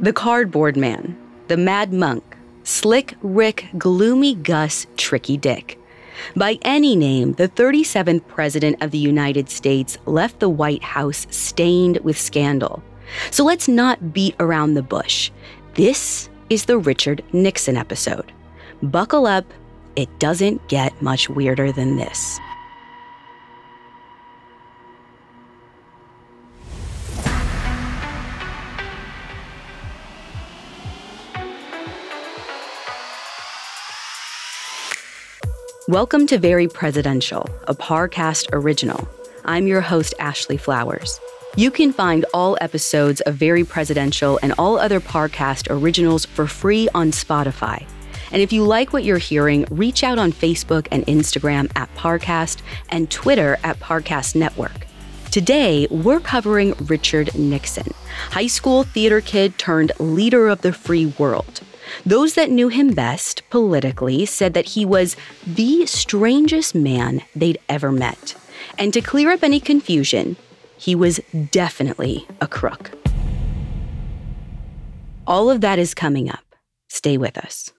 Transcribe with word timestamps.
The 0.00 0.12
Cardboard 0.12 0.76
Man, 0.76 1.16
The 1.48 1.56
Mad 1.56 1.92
Monk, 1.92 2.22
Slick 2.62 3.16
Rick, 3.20 3.66
Gloomy 3.76 4.36
Gus, 4.36 4.86
Tricky 4.96 5.36
Dick. 5.36 5.76
By 6.36 6.60
any 6.62 6.94
name, 6.94 7.32
the 7.32 7.48
37th 7.48 8.24
President 8.28 8.80
of 8.80 8.92
the 8.92 8.98
United 8.98 9.50
States 9.50 9.98
left 10.06 10.38
the 10.38 10.48
White 10.48 10.84
House 10.84 11.26
stained 11.30 11.98
with 12.04 12.16
scandal. 12.16 12.80
So 13.32 13.44
let's 13.44 13.66
not 13.66 14.12
beat 14.12 14.36
around 14.38 14.74
the 14.74 14.84
bush. 14.84 15.32
This 15.74 16.28
is 16.48 16.66
the 16.66 16.78
Richard 16.78 17.24
Nixon 17.32 17.76
episode. 17.76 18.30
Buckle 18.84 19.26
up, 19.26 19.52
it 19.96 20.20
doesn't 20.20 20.68
get 20.68 21.02
much 21.02 21.28
weirder 21.28 21.72
than 21.72 21.96
this. 21.96 22.38
Welcome 35.88 36.26
to 36.26 36.36
Very 36.36 36.68
Presidential, 36.68 37.48
a 37.66 37.74
Parcast 37.74 38.50
original. 38.52 39.08
I'm 39.46 39.66
your 39.66 39.80
host, 39.80 40.12
Ashley 40.18 40.58
Flowers. 40.58 41.18
You 41.56 41.70
can 41.70 41.94
find 41.94 42.26
all 42.34 42.58
episodes 42.60 43.22
of 43.22 43.36
Very 43.36 43.64
Presidential 43.64 44.38
and 44.42 44.52
all 44.58 44.78
other 44.78 45.00
Parcast 45.00 45.66
originals 45.70 46.26
for 46.26 46.46
free 46.46 46.90
on 46.94 47.10
Spotify. 47.10 47.88
And 48.30 48.42
if 48.42 48.52
you 48.52 48.64
like 48.64 48.92
what 48.92 49.04
you're 49.04 49.16
hearing, 49.16 49.64
reach 49.70 50.04
out 50.04 50.18
on 50.18 50.30
Facebook 50.30 50.88
and 50.92 51.06
Instagram 51.06 51.72
at 51.74 51.88
Parcast 51.94 52.60
and 52.90 53.10
Twitter 53.10 53.56
at 53.64 53.80
Parcast 53.80 54.34
Network. 54.36 54.86
Today, 55.30 55.86
we're 55.90 56.20
covering 56.20 56.74
Richard 56.82 57.34
Nixon, 57.34 57.94
high 58.28 58.46
school 58.46 58.82
theater 58.82 59.22
kid 59.22 59.56
turned 59.56 59.92
leader 59.98 60.48
of 60.48 60.60
the 60.60 60.74
free 60.74 61.06
world. 61.18 61.62
Those 62.04 62.34
that 62.34 62.50
knew 62.50 62.68
him 62.68 62.90
best 62.90 63.42
politically 63.50 64.26
said 64.26 64.54
that 64.54 64.70
he 64.70 64.84
was 64.84 65.16
the 65.46 65.86
strangest 65.86 66.74
man 66.74 67.22
they'd 67.34 67.58
ever 67.68 67.92
met. 67.92 68.34
And 68.78 68.92
to 68.92 69.00
clear 69.00 69.30
up 69.30 69.42
any 69.42 69.60
confusion, 69.60 70.36
he 70.76 70.94
was 70.94 71.20
definitely 71.50 72.26
a 72.40 72.46
crook. 72.46 72.90
All 75.26 75.50
of 75.50 75.60
that 75.60 75.78
is 75.78 75.94
coming 75.94 76.30
up. 76.30 76.44
Stay 76.88 77.18
with 77.18 77.36
us. 77.36 77.72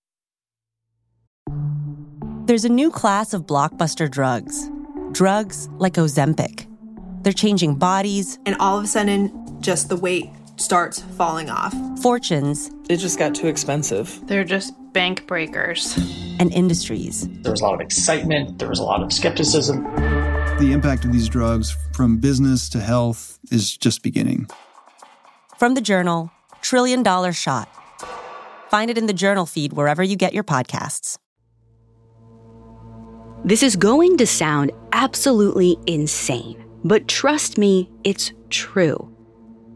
There's 2.46 2.66
a 2.66 2.70
new 2.70 2.92
class 2.92 3.34
of 3.34 3.46
blockbuster 3.46 4.10
drugs. 4.10 4.70
Drugs 5.12 5.70
like 5.78 5.94
Ozempic. 5.94 6.68
They're 7.24 7.34
changing 7.34 7.76
bodies. 7.76 8.40
And 8.46 8.56
all 8.60 8.78
of 8.78 8.84
a 8.84 8.88
sudden, 8.88 9.62
just 9.62 9.90
the 9.90 9.98
weight 9.98 10.30
starts 10.60 11.02
falling 11.18 11.50
off. 11.50 11.74
Fortunes. 12.02 12.70
It 12.90 12.98
just 12.98 13.18
got 13.18 13.34
too 13.34 13.48
expensive. 13.48 14.20
They're 14.28 14.44
just 14.44 14.74
bank 14.94 15.28
breakers. 15.28 15.98
And 16.40 16.54
industries. 16.54 17.28
There 17.42 17.52
was 17.52 17.62
a 17.62 17.66
lot 17.66 17.74
of 17.74 17.82
excitement, 17.82 18.60
there 18.60 18.70
was 18.70 18.80
a 18.80 18.84
lot 18.84 19.02
of 19.02 19.12
skepticism. 19.12 19.84
The 20.60 20.72
impact 20.72 21.06
of 21.06 21.12
these 21.12 21.30
drugs 21.30 21.76
from 21.94 22.18
business 22.18 22.70
to 22.70 22.80
health 22.80 23.40
is 23.52 23.78
just 23.78 24.04
beginning. 24.04 24.48
From 25.58 25.74
the 25.74 25.82
journal, 25.82 26.32
Trillion 26.62 27.04
Dollar 27.04 27.34
Shot. 27.34 27.70
Find 28.70 28.92
it 28.92 28.98
in 28.98 29.08
the 29.08 29.14
journal 29.14 29.46
feed 29.46 29.74
wherever 29.74 30.04
you 30.04 30.16
get 30.16 30.34
your 30.34 30.44
podcasts. 30.44 31.18
This 33.44 33.64
is 33.64 33.76
going 33.76 34.18
to 34.18 34.28
sound 34.28 34.72
absolutely 34.92 35.78
insane, 35.88 36.64
but 36.84 37.08
trust 37.08 37.58
me, 37.58 37.90
it's 38.04 38.34
true. 38.50 39.16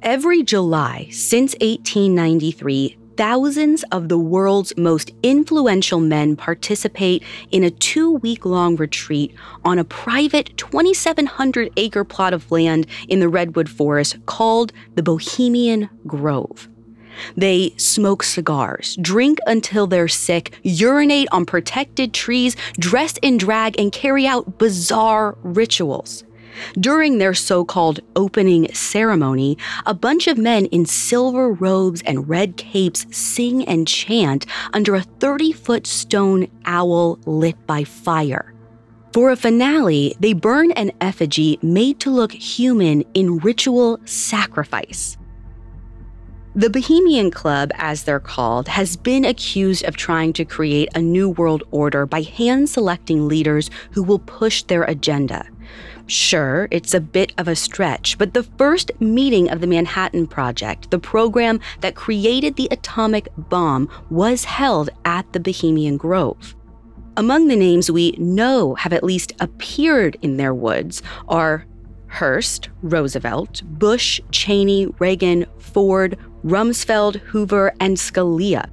Every 0.03 0.43
July 0.43 1.07
since 1.11 1.53
1893, 1.61 2.97
thousands 3.15 3.83
of 3.83 4.09
the 4.09 4.17
world's 4.17 4.75
most 4.75 5.11
influential 5.23 6.01
men 6.01 6.35
participate 6.35 7.23
in 7.51 7.63
a 7.63 7.71
two 7.71 8.15
week 8.15 8.43
long 8.45 8.75
retreat 8.75 9.33
on 9.63 9.79
a 9.79 9.85
private 9.85 10.57
2,700 10.57 11.71
acre 11.77 12.03
plot 12.03 12.33
of 12.33 12.51
land 12.51 12.85
in 13.07 13.21
the 13.21 13.29
Redwood 13.29 13.69
Forest 13.69 14.17
called 14.25 14.73
the 14.95 15.03
Bohemian 15.03 15.89
Grove. 16.05 16.67
They 17.37 17.73
smoke 17.77 18.23
cigars, 18.23 18.97
drink 19.01 19.39
until 19.47 19.87
they're 19.87 20.09
sick, 20.09 20.59
urinate 20.63 21.29
on 21.31 21.45
protected 21.45 22.13
trees, 22.13 22.57
dress 22.73 23.15
in 23.21 23.37
drag, 23.37 23.79
and 23.79 23.89
carry 23.89 24.27
out 24.27 24.57
bizarre 24.57 25.37
rituals. 25.43 26.25
During 26.79 27.17
their 27.17 27.33
so 27.33 27.65
called 27.65 27.99
opening 28.15 28.73
ceremony, 28.73 29.57
a 29.85 29.93
bunch 29.93 30.27
of 30.27 30.37
men 30.37 30.65
in 30.67 30.85
silver 30.85 31.51
robes 31.51 32.01
and 32.03 32.27
red 32.29 32.57
capes 32.57 33.05
sing 33.11 33.65
and 33.65 33.87
chant 33.87 34.45
under 34.73 34.95
a 34.95 35.01
30 35.01 35.51
foot 35.51 35.87
stone 35.87 36.47
owl 36.65 37.19
lit 37.25 37.65
by 37.67 37.83
fire. 37.83 38.53
For 39.13 39.29
a 39.29 39.35
finale, 39.35 40.15
they 40.19 40.33
burn 40.33 40.71
an 40.71 40.91
effigy 40.99 41.59
made 41.61 41.99
to 41.99 42.09
look 42.09 42.31
human 42.31 43.03
in 43.13 43.37
ritual 43.37 43.99
sacrifice. 44.05 45.17
The 46.55 46.69
Bohemian 46.69 47.31
Club, 47.31 47.71
as 47.75 48.03
they're 48.03 48.19
called, 48.19 48.67
has 48.67 48.95
been 48.95 49.25
accused 49.25 49.85
of 49.85 49.97
trying 49.97 50.33
to 50.33 50.45
create 50.45 50.87
a 50.93 51.01
new 51.01 51.29
world 51.29 51.63
order 51.71 52.05
by 52.05 52.21
hand 52.21 52.69
selecting 52.69 53.27
leaders 53.27 53.71
who 53.91 54.03
will 54.03 54.19
push 54.19 54.61
their 54.61 54.83
agenda. 54.83 55.47
Sure, 56.07 56.67
it's 56.69 56.93
a 56.93 56.99
bit 56.99 57.31
of 57.37 57.47
a 57.47 57.55
stretch, 57.55 58.17
but 58.17 58.33
the 58.33 58.43
first 58.43 58.91
meeting 58.99 59.49
of 59.49 59.61
the 59.61 59.67
Manhattan 59.67 60.27
Project, 60.27 60.91
the 60.91 60.99
program 60.99 61.61
that 61.79 61.95
created 61.95 62.55
the 62.55 62.67
atomic 62.71 63.29
bomb, 63.37 63.89
was 64.09 64.43
held 64.43 64.89
at 65.05 65.31
the 65.31 65.39
Bohemian 65.39 65.95
Grove. 65.95 66.55
Among 67.15 67.47
the 67.47 67.55
names 67.55 67.89
we 67.89 68.11
know 68.17 68.75
have 68.75 68.91
at 68.91 69.03
least 69.03 69.33
appeared 69.39 70.17
in 70.21 70.37
their 70.37 70.53
woods 70.53 71.01
are 71.29 71.65
Hearst, 72.07 72.69
Roosevelt, 72.81 73.63
Bush, 73.63 74.19
Cheney, 74.31 74.87
Reagan, 74.99 75.45
Ford, 75.57 76.17
Rumsfeld, 76.43 77.15
Hoover, 77.17 77.73
and 77.79 77.97
Scalia. 77.97 78.69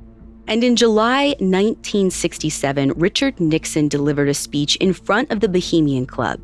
And 0.48 0.64
in 0.64 0.74
July 0.74 1.28
1967, 1.38 2.92
Richard 2.96 3.38
Nixon 3.38 3.88
delivered 3.88 4.28
a 4.28 4.34
speech 4.34 4.74
in 4.76 4.92
front 4.92 5.30
of 5.30 5.40
the 5.40 5.48
Bohemian 5.48 6.06
Club. 6.06 6.40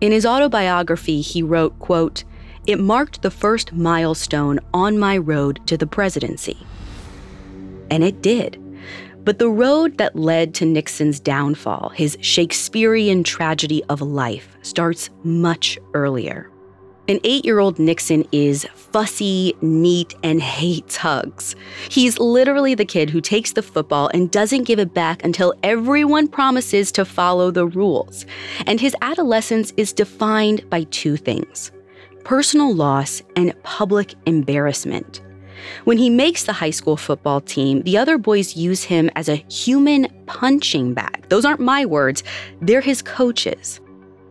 In 0.00 0.12
his 0.12 0.26
autobiography, 0.26 1.20
he 1.20 1.42
wrote, 1.42 1.78
quote, 1.78 2.24
It 2.66 2.78
marked 2.78 3.22
the 3.22 3.30
first 3.30 3.72
milestone 3.72 4.60
on 4.72 4.98
my 4.98 5.16
road 5.16 5.60
to 5.66 5.76
the 5.76 5.86
presidency. 5.86 6.66
And 7.90 8.02
it 8.02 8.22
did. 8.22 8.58
But 9.24 9.38
the 9.38 9.50
road 9.50 9.98
that 9.98 10.16
led 10.16 10.54
to 10.54 10.64
Nixon's 10.64 11.20
downfall, 11.20 11.90
his 11.90 12.18
Shakespearean 12.20 13.22
tragedy 13.22 13.84
of 13.84 14.00
life, 14.00 14.56
starts 14.62 15.10
much 15.22 15.78
earlier. 15.94 16.50
An 17.08 17.18
eight 17.24 17.44
year 17.44 17.58
old 17.58 17.80
Nixon 17.80 18.24
is 18.30 18.64
fussy, 18.76 19.56
neat, 19.60 20.14
and 20.22 20.40
hates 20.40 20.96
hugs. 20.96 21.56
He's 21.88 22.20
literally 22.20 22.76
the 22.76 22.84
kid 22.84 23.10
who 23.10 23.20
takes 23.20 23.52
the 23.52 23.62
football 23.62 24.08
and 24.14 24.30
doesn't 24.30 24.64
give 24.64 24.78
it 24.78 24.94
back 24.94 25.24
until 25.24 25.52
everyone 25.64 26.28
promises 26.28 26.92
to 26.92 27.04
follow 27.04 27.50
the 27.50 27.66
rules. 27.66 28.24
And 28.66 28.80
his 28.80 28.94
adolescence 29.02 29.72
is 29.76 29.92
defined 29.92 30.68
by 30.70 30.84
two 30.84 31.16
things 31.16 31.72
personal 32.22 32.72
loss 32.72 33.20
and 33.34 33.60
public 33.64 34.14
embarrassment. 34.26 35.20
When 35.82 35.98
he 35.98 36.08
makes 36.08 36.44
the 36.44 36.52
high 36.52 36.70
school 36.70 36.96
football 36.96 37.40
team, 37.40 37.82
the 37.82 37.98
other 37.98 38.16
boys 38.16 38.56
use 38.56 38.84
him 38.84 39.10
as 39.16 39.28
a 39.28 39.44
human 39.50 40.06
punching 40.26 40.94
bag. 40.94 41.28
Those 41.30 41.44
aren't 41.44 41.60
my 41.60 41.84
words, 41.84 42.22
they're 42.60 42.80
his 42.80 43.02
coaches. 43.02 43.80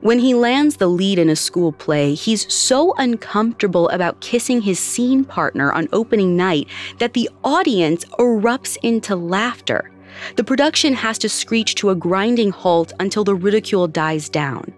When 0.01 0.17
he 0.17 0.33
lands 0.33 0.77
the 0.77 0.87
lead 0.87 1.19
in 1.19 1.29
a 1.29 1.35
school 1.35 1.71
play, 1.71 2.15
he's 2.15 2.51
so 2.51 2.95
uncomfortable 2.97 3.87
about 3.89 4.19
kissing 4.19 4.63
his 4.63 4.79
scene 4.79 5.23
partner 5.23 5.71
on 5.71 5.87
opening 5.93 6.35
night 6.35 6.67
that 6.97 7.13
the 7.13 7.29
audience 7.43 8.03
erupts 8.17 8.77
into 8.81 9.15
laughter. 9.15 9.91
The 10.37 10.43
production 10.43 10.95
has 10.95 11.19
to 11.19 11.29
screech 11.29 11.75
to 11.75 11.91
a 11.91 11.95
grinding 11.95 12.49
halt 12.49 12.93
until 12.99 13.23
the 13.23 13.35
ridicule 13.35 13.87
dies 13.87 14.27
down. 14.27 14.73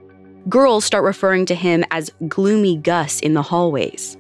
Girls 0.50 0.84
start 0.84 1.06
referring 1.06 1.46
to 1.46 1.56
him 1.56 1.86
as 1.90 2.12
Gloomy 2.28 2.76
Gus 2.76 3.22
in 3.22 3.34
the 3.34 3.42
hallways. 3.42 4.18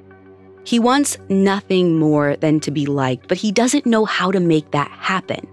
He 0.64 0.80
wants 0.80 1.18
nothing 1.28 2.00
more 2.00 2.38
than 2.38 2.62
to 2.62 2.72
be 2.72 2.86
liked, 2.86 3.28
but 3.28 3.38
he 3.38 3.52
doesn't 3.52 3.86
know 3.86 4.06
how 4.06 4.32
to 4.32 4.40
make 4.40 4.72
that 4.72 4.90
happen. 4.90 5.46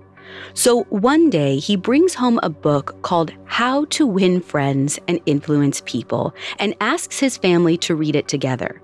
So 0.54 0.84
one 0.84 1.30
day, 1.30 1.58
he 1.58 1.76
brings 1.76 2.14
home 2.14 2.40
a 2.42 2.50
book 2.50 3.00
called 3.02 3.32
How 3.44 3.84
to 3.86 4.06
Win 4.06 4.40
Friends 4.40 4.98
and 5.08 5.20
Influence 5.26 5.82
People 5.86 6.34
and 6.58 6.74
asks 6.80 7.18
his 7.18 7.36
family 7.36 7.76
to 7.78 7.94
read 7.94 8.16
it 8.16 8.28
together. 8.28 8.80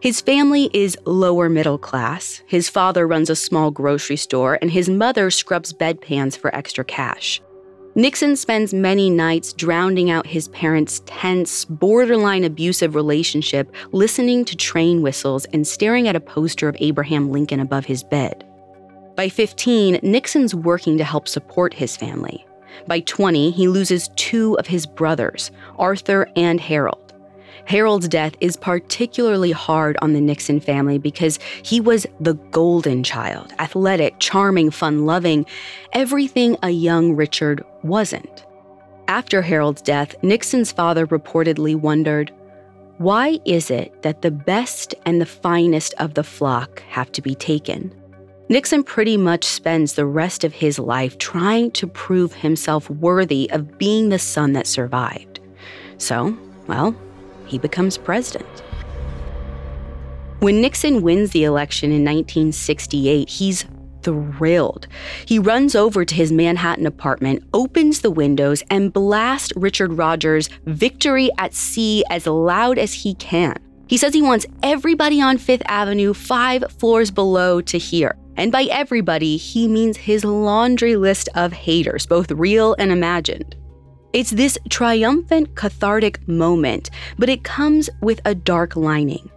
His 0.00 0.22
family 0.22 0.70
is 0.72 0.96
lower 1.04 1.50
middle 1.50 1.76
class. 1.76 2.42
His 2.46 2.70
father 2.70 3.06
runs 3.06 3.28
a 3.28 3.36
small 3.36 3.70
grocery 3.70 4.16
store, 4.16 4.58
and 4.62 4.70
his 4.70 4.88
mother 4.88 5.30
scrubs 5.30 5.74
bedpans 5.74 6.38
for 6.38 6.54
extra 6.54 6.84
cash. 6.84 7.42
Nixon 7.96 8.36
spends 8.36 8.72
many 8.72 9.10
nights 9.10 9.52
drowning 9.52 10.10
out 10.10 10.26
his 10.26 10.48
parents' 10.48 11.02
tense, 11.06 11.64
borderline 11.64 12.44
abusive 12.44 12.94
relationship, 12.94 13.74
listening 13.92 14.44
to 14.46 14.56
train 14.56 15.02
whistles 15.02 15.44
and 15.46 15.66
staring 15.66 16.08
at 16.08 16.16
a 16.16 16.20
poster 16.20 16.68
of 16.68 16.76
Abraham 16.78 17.30
Lincoln 17.30 17.60
above 17.60 17.84
his 17.84 18.04
bed. 18.04 18.46
By 19.20 19.28
15, 19.28 20.00
Nixon's 20.02 20.54
working 20.54 20.96
to 20.96 21.04
help 21.04 21.28
support 21.28 21.74
his 21.74 21.94
family. 21.94 22.46
By 22.86 23.00
20, 23.00 23.50
he 23.50 23.68
loses 23.68 24.08
two 24.16 24.58
of 24.58 24.66
his 24.66 24.86
brothers, 24.86 25.50
Arthur 25.78 26.26
and 26.36 26.58
Harold. 26.58 27.12
Harold's 27.66 28.08
death 28.08 28.32
is 28.40 28.56
particularly 28.56 29.52
hard 29.52 29.98
on 30.00 30.14
the 30.14 30.22
Nixon 30.22 30.58
family 30.58 30.96
because 30.96 31.38
he 31.62 31.82
was 31.82 32.06
the 32.18 32.32
golden 32.50 33.02
child, 33.02 33.52
athletic, 33.58 34.14
charming, 34.20 34.70
fun 34.70 35.04
loving, 35.04 35.44
everything 35.92 36.56
a 36.62 36.70
young 36.70 37.14
Richard 37.14 37.62
wasn't. 37.82 38.46
After 39.06 39.42
Harold's 39.42 39.82
death, 39.82 40.14
Nixon's 40.22 40.72
father 40.72 41.06
reportedly 41.06 41.76
wondered 41.76 42.32
why 42.96 43.38
is 43.44 43.70
it 43.70 44.00
that 44.00 44.22
the 44.22 44.30
best 44.30 44.94
and 45.04 45.20
the 45.20 45.26
finest 45.26 45.92
of 45.98 46.14
the 46.14 46.24
flock 46.24 46.80
have 46.88 47.12
to 47.12 47.20
be 47.20 47.34
taken? 47.34 47.99
Nixon 48.50 48.82
pretty 48.82 49.16
much 49.16 49.44
spends 49.44 49.92
the 49.92 50.04
rest 50.04 50.42
of 50.42 50.52
his 50.52 50.76
life 50.76 51.16
trying 51.18 51.70
to 51.70 51.86
prove 51.86 52.34
himself 52.34 52.90
worthy 52.90 53.48
of 53.52 53.78
being 53.78 54.08
the 54.08 54.18
son 54.18 54.54
that 54.54 54.66
survived. 54.66 55.38
So, 55.98 56.36
well, 56.66 56.96
he 57.46 57.58
becomes 57.58 57.96
president. 57.96 58.48
When 60.40 60.60
Nixon 60.60 61.00
wins 61.00 61.30
the 61.30 61.44
election 61.44 61.92
in 61.92 62.04
1968, 62.04 63.28
he's 63.28 63.66
thrilled. 64.02 64.88
He 65.26 65.38
runs 65.38 65.76
over 65.76 66.04
to 66.04 66.14
his 66.16 66.32
Manhattan 66.32 66.86
apartment, 66.86 67.44
opens 67.54 68.00
the 68.00 68.10
windows, 68.10 68.64
and 68.68 68.92
blasts 68.92 69.52
Richard 69.54 69.92
Rodgers' 69.92 70.48
Victory 70.66 71.30
at 71.38 71.54
Sea 71.54 72.02
as 72.10 72.26
loud 72.26 72.78
as 72.78 72.94
he 72.94 73.14
can. 73.14 73.54
He 73.86 73.96
says 73.96 74.12
he 74.12 74.22
wants 74.22 74.46
everybody 74.64 75.22
on 75.22 75.38
Fifth 75.38 75.62
Avenue, 75.66 76.14
five 76.14 76.64
floors 76.80 77.12
below, 77.12 77.60
to 77.60 77.78
hear. 77.78 78.16
And 78.36 78.50
by 78.50 78.64
everybody, 78.64 79.36
he 79.36 79.68
means 79.68 79.96
his 79.96 80.24
laundry 80.24 80.96
list 80.96 81.28
of 81.34 81.52
haters, 81.52 82.06
both 82.06 82.30
real 82.30 82.74
and 82.78 82.90
imagined. 82.90 83.56
It's 84.12 84.30
this 84.30 84.58
triumphant, 84.68 85.54
cathartic 85.54 86.26
moment, 86.26 86.90
but 87.18 87.28
it 87.28 87.44
comes 87.44 87.88
with 88.00 88.20
a 88.24 88.34
dark 88.34 88.76
lining. 88.76 89.30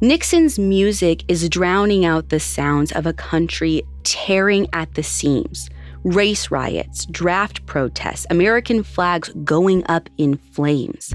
Nixon's 0.00 0.58
music 0.58 1.24
is 1.28 1.48
drowning 1.48 2.04
out 2.04 2.28
the 2.28 2.40
sounds 2.40 2.92
of 2.92 3.06
a 3.06 3.12
country 3.12 3.82
tearing 4.04 4.68
at 4.72 4.94
the 4.94 5.02
seams. 5.02 5.68
Race 6.06 6.52
riots, 6.52 7.04
draft 7.06 7.66
protests, 7.66 8.28
American 8.30 8.84
flags 8.84 9.28
going 9.42 9.84
up 9.88 10.08
in 10.18 10.36
flames. 10.36 11.12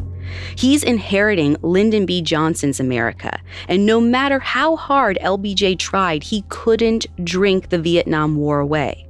He's 0.58 0.84
inheriting 0.84 1.56
Lyndon 1.62 2.06
B. 2.06 2.22
Johnson's 2.22 2.82
America, 2.82 3.40
and 3.70 3.86
no 3.86 4.02
matter 4.02 4.40
how 4.40 4.76
hard 4.76 5.18
LBJ 5.22 5.80
tried, 5.80 6.24
he 6.24 6.44
couldn't 6.50 7.06
drink 7.24 7.70
the 7.70 7.80
Vietnam 7.80 8.36
War 8.36 8.60
away. 8.60 9.08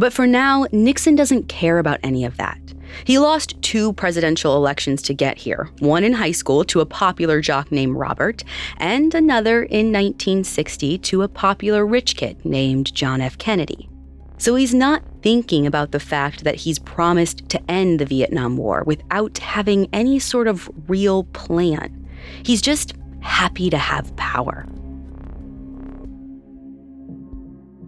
But 0.00 0.12
for 0.12 0.26
now, 0.26 0.66
Nixon 0.72 1.14
doesn't 1.14 1.48
care 1.48 1.78
about 1.78 2.00
any 2.02 2.24
of 2.24 2.36
that. 2.38 2.58
He 3.04 3.20
lost 3.20 3.62
two 3.62 3.92
presidential 3.92 4.56
elections 4.56 5.00
to 5.02 5.14
get 5.14 5.38
here 5.38 5.70
one 5.78 6.02
in 6.02 6.14
high 6.14 6.32
school 6.32 6.64
to 6.64 6.80
a 6.80 6.86
popular 6.86 7.40
jock 7.40 7.70
named 7.70 7.94
Robert, 7.94 8.42
and 8.78 9.14
another 9.14 9.62
in 9.62 9.92
1960 9.92 10.98
to 10.98 11.22
a 11.22 11.28
popular 11.28 11.86
rich 11.86 12.16
kid 12.16 12.44
named 12.44 12.92
John 12.92 13.20
F. 13.20 13.38
Kennedy. 13.38 13.88
So 14.44 14.56
he's 14.56 14.74
not 14.74 15.02
thinking 15.22 15.66
about 15.66 15.92
the 15.92 15.98
fact 15.98 16.44
that 16.44 16.54
he's 16.54 16.78
promised 16.78 17.48
to 17.48 17.70
end 17.70 17.98
the 17.98 18.04
Vietnam 18.04 18.58
War 18.58 18.82
without 18.84 19.38
having 19.38 19.88
any 19.94 20.18
sort 20.18 20.48
of 20.48 20.70
real 20.86 21.24
plan. 21.24 22.06
He's 22.42 22.60
just 22.60 22.92
happy 23.20 23.70
to 23.70 23.78
have 23.78 24.14
power. 24.16 24.66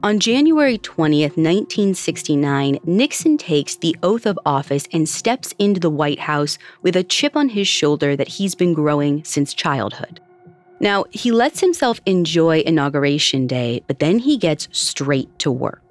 On 0.02 0.18
January 0.18 0.78
20th, 0.78 1.36
1969, 1.36 2.78
Nixon 2.86 3.36
takes 3.36 3.76
the 3.76 3.94
oath 4.02 4.24
of 4.24 4.38
office 4.46 4.88
and 4.94 5.06
steps 5.06 5.52
into 5.58 5.78
the 5.78 5.90
White 5.90 6.20
House 6.20 6.56
with 6.80 6.96
a 6.96 7.04
chip 7.04 7.36
on 7.36 7.50
his 7.50 7.68
shoulder 7.68 8.16
that 8.16 8.28
he's 8.28 8.54
been 8.54 8.72
growing 8.72 9.22
since 9.24 9.52
childhood. 9.52 10.22
Now, 10.80 11.04
he 11.10 11.32
lets 11.32 11.60
himself 11.60 12.00
enjoy 12.06 12.60
Inauguration 12.60 13.46
Day, 13.46 13.82
but 13.86 13.98
then 13.98 14.20
he 14.20 14.38
gets 14.38 14.70
straight 14.72 15.38
to 15.40 15.50
work. 15.52 15.85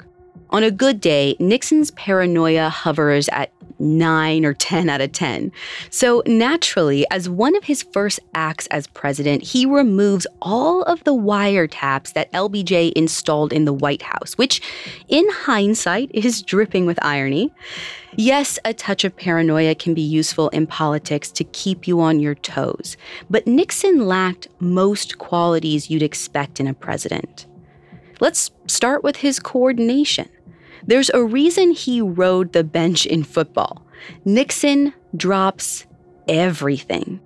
On 0.52 0.64
a 0.64 0.72
good 0.72 1.02
day, 1.02 1.36
Nixon's 1.40 1.92
paranoia 1.92 2.70
hovers 2.70 3.28
at 3.30 3.52
9 3.80 4.46
or 4.46 4.54
10 4.54 4.90
out 4.90 5.02
of 5.02 5.12
10. 5.12 5.52
So, 5.90 6.24
naturally, 6.26 7.06
as 7.12 7.28
one 7.30 7.56
of 7.56 7.64
his 7.64 7.84
first 7.84 8.20
acts 8.34 8.68
as 8.68 8.88
president, 8.88 9.44
he 9.44 9.66
removes 9.66 10.28
all 10.42 10.84
of 10.84 11.04
the 11.04 11.14
wiretaps 11.14 12.14
that 12.14 12.32
LBJ 12.32 12.94
installed 12.94 13.52
in 13.52 13.66
the 13.66 13.74
White 13.74 14.04
House, 14.04 14.38
which, 14.38 14.62
in 15.08 15.28
hindsight, 15.30 16.12
is 16.14 16.42
dripping 16.42 16.86
with 16.86 17.04
irony. 17.04 17.52
Yes, 18.16 18.58
a 18.64 18.74
touch 18.74 19.04
of 19.04 19.18
paranoia 19.18 19.76
can 19.76 19.94
be 19.94 20.02
useful 20.02 20.48
in 20.50 20.68
politics 20.68 21.30
to 21.32 21.44
keep 21.44 21.86
you 21.86 22.00
on 22.00 22.22
your 22.22 22.36
toes, 22.36 22.96
but 23.30 23.46
Nixon 23.46 24.08
lacked 24.08 24.48
most 24.60 25.18
qualities 25.18 25.90
you'd 25.90 26.04
expect 26.04 26.62
in 26.62 26.68
a 26.68 26.74
president. 26.74 27.46
Let's 28.22 28.52
start 28.68 29.04
with 29.04 29.18
his 29.18 29.40
coordination. 29.40 30.30
There's 30.88 31.10
a 31.10 31.24
reason 31.24 31.72
he 31.72 32.02
rode 32.02 32.54
the 32.54 32.64
bench 32.64 33.06
in 33.06 33.24
football. 33.24 33.86
Nixon 34.24 34.94
drops 35.16 35.86
everything. 36.28 37.20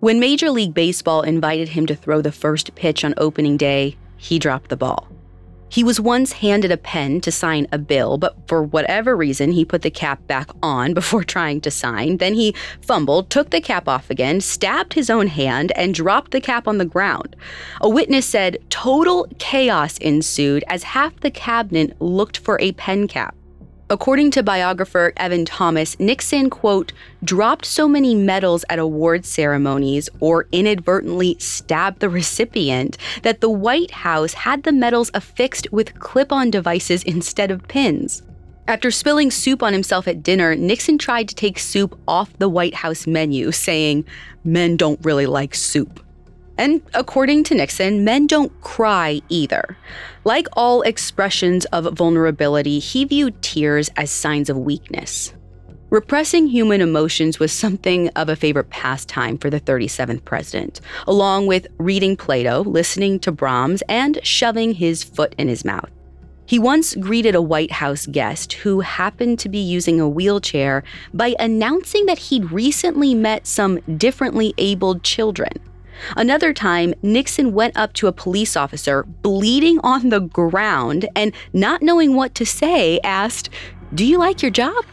When 0.00 0.20
Major 0.20 0.50
League 0.50 0.74
Baseball 0.74 1.22
invited 1.22 1.70
him 1.70 1.86
to 1.86 1.96
throw 1.96 2.20
the 2.20 2.32
first 2.32 2.74
pitch 2.74 3.04
on 3.04 3.14
opening 3.16 3.56
day, 3.56 3.96
he 4.18 4.38
dropped 4.38 4.68
the 4.68 4.76
ball. 4.76 5.08
He 5.68 5.84
was 5.84 6.00
once 6.00 6.32
handed 6.32 6.72
a 6.72 6.76
pen 6.76 7.20
to 7.20 7.30
sign 7.30 7.66
a 7.70 7.78
bill, 7.78 8.18
but 8.18 8.36
for 8.46 8.62
whatever 8.62 9.16
reason, 9.16 9.52
he 9.52 9.64
put 9.64 9.82
the 9.82 9.90
cap 9.90 10.26
back 10.26 10.48
on 10.62 10.94
before 11.00 11.22
trying 11.22 11.60
to 11.62 11.70
sign. 11.70 12.16
Then 12.16 12.34
he 12.34 12.54
fumbled, 12.80 13.30
took 13.30 13.50
the 13.50 13.60
cap 13.60 13.88
off 13.88 14.10
again, 14.10 14.40
stabbed 14.40 14.94
his 14.94 15.10
own 15.10 15.26
hand, 15.26 15.72
and 15.76 15.94
dropped 15.94 16.30
the 16.30 16.40
cap 16.40 16.66
on 16.66 16.78
the 16.78 16.84
ground. 16.84 17.36
A 17.80 17.88
witness 17.88 18.26
said 18.26 18.58
total 18.70 19.28
chaos 19.38 19.98
ensued 19.98 20.64
as 20.66 20.82
half 20.82 21.20
the 21.20 21.30
cabinet 21.30 22.00
looked 22.00 22.38
for 22.38 22.58
a 22.60 22.72
pen 22.72 23.06
cap. 23.06 23.35
According 23.88 24.32
to 24.32 24.42
biographer 24.42 25.12
Evan 25.16 25.44
Thomas, 25.44 25.98
Nixon, 26.00 26.50
quote, 26.50 26.92
dropped 27.22 27.64
so 27.64 27.86
many 27.86 28.16
medals 28.16 28.64
at 28.68 28.80
award 28.80 29.24
ceremonies 29.24 30.08
or 30.18 30.48
inadvertently 30.50 31.36
stabbed 31.38 32.00
the 32.00 32.08
recipient 32.08 32.98
that 33.22 33.40
the 33.40 33.48
White 33.48 33.92
House 33.92 34.32
had 34.32 34.64
the 34.64 34.72
medals 34.72 35.12
affixed 35.14 35.70
with 35.70 36.00
clip 36.00 36.32
on 36.32 36.50
devices 36.50 37.04
instead 37.04 37.52
of 37.52 37.68
pins. 37.68 38.24
After 38.66 38.90
spilling 38.90 39.30
soup 39.30 39.62
on 39.62 39.72
himself 39.72 40.08
at 40.08 40.24
dinner, 40.24 40.56
Nixon 40.56 40.98
tried 40.98 41.28
to 41.28 41.36
take 41.36 41.56
soup 41.56 41.96
off 42.08 42.36
the 42.38 42.48
White 42.48 42.74
House 42.74 43.06
menu, 43.06 43.52
saying, 43.52 44.04
Men 44.42 44.76
don't 44.76 44.98
really 45.04 45.26
like 45.26 45.54
soup. 45.54 46.04
And 46.58 46.82
according 46.94 47.44
to 47.44 47.54
Nixon, 47.54 48.04
men 48.04 48.26
don't 48.26 48.60
cry 48.62 49.20
either. 49.28 49.76
Like 50.24 50.48
all 50.54 50.82
expressions 50.82 51.64
of 51.66 51.92
vulnerability, 51.94 52.78
he 52.78 53.04
viewed 53.04 53.42
tears 53.42 53.90
as 53.96 54.10
signs 54.10 54.48
of 54.48 54.56
weakness. 54.56 55.32
Repressing 55.90 56.48
human 56.48 56.80
emotions 56.80 57.38
was 57.38 57.52
something 57.52 58.08
of 58.10 58.28
a 58.28 58.34
favorite 58.34 58.70
pastime 58.70 59.38
for 59.38 59.50
the 59.50 59.60
37th 59.60 60.24
president, 60.24 60.80
along 61.06 61.46
with 61.46 61.68
reading 61.78 62.16
Plato, 62.16 62.62
listening 62.62 63.20
to 63.20 63.30
Brahms, 63.30 63.82
and 63.88 64.18
shoving 64.24 64.74
his 64.74 65.04
foot 65.04 65.32
in 65.38 65.46
his 65.46 65.64
mouth. 65.64 65.90
He 66.44 66.58
once 66.58 66.94
greeted 66.96 67.34
a 67.34 67.42
White 67.42 67.70
House 67.70 68.06
guest 68.06 68.54
who 68.54 68.80
happened 68.80 69.38
to 69.40 69.48
be 69.48 69.58
using 69.58 70.00
a 70.00 70.08
wheelchair 70.08 70.82
by 71.14 71.34
announcing 71.38 72.06
that 72.06 72.18
he'd 72.18 72.50
recently 72.50 73.14
met 73.14 73.46
some 73.46 73.78
differently 73.96 74.54
abled 74.58 75.04
children. 75.04 75.52
Another 76.16 76.52
time, 76.52 76.94
Nixon 77.02 77.52
went 77.52 77.76
up 77.76 77.92
to 77.94 78.06
a 78.06 78.12
police 78.12 78.56
officer, 78.56 79.04
bleeding 79.04 79.80
on 79.82 80.08
the 80.08 80.20
ground, 80.20 81.08
and 81.14 81.32
not 81.52 81.82
knowing 81.82 82.14
what 82.14 82.34
to 82.36 82.46
say, 82.46 83.00
asked, 83.04 83.50
Do 83.94 84.04
you 84.04 84.18
like 84.18 84.42
your 84.42 84.50
job? 84.50 84.84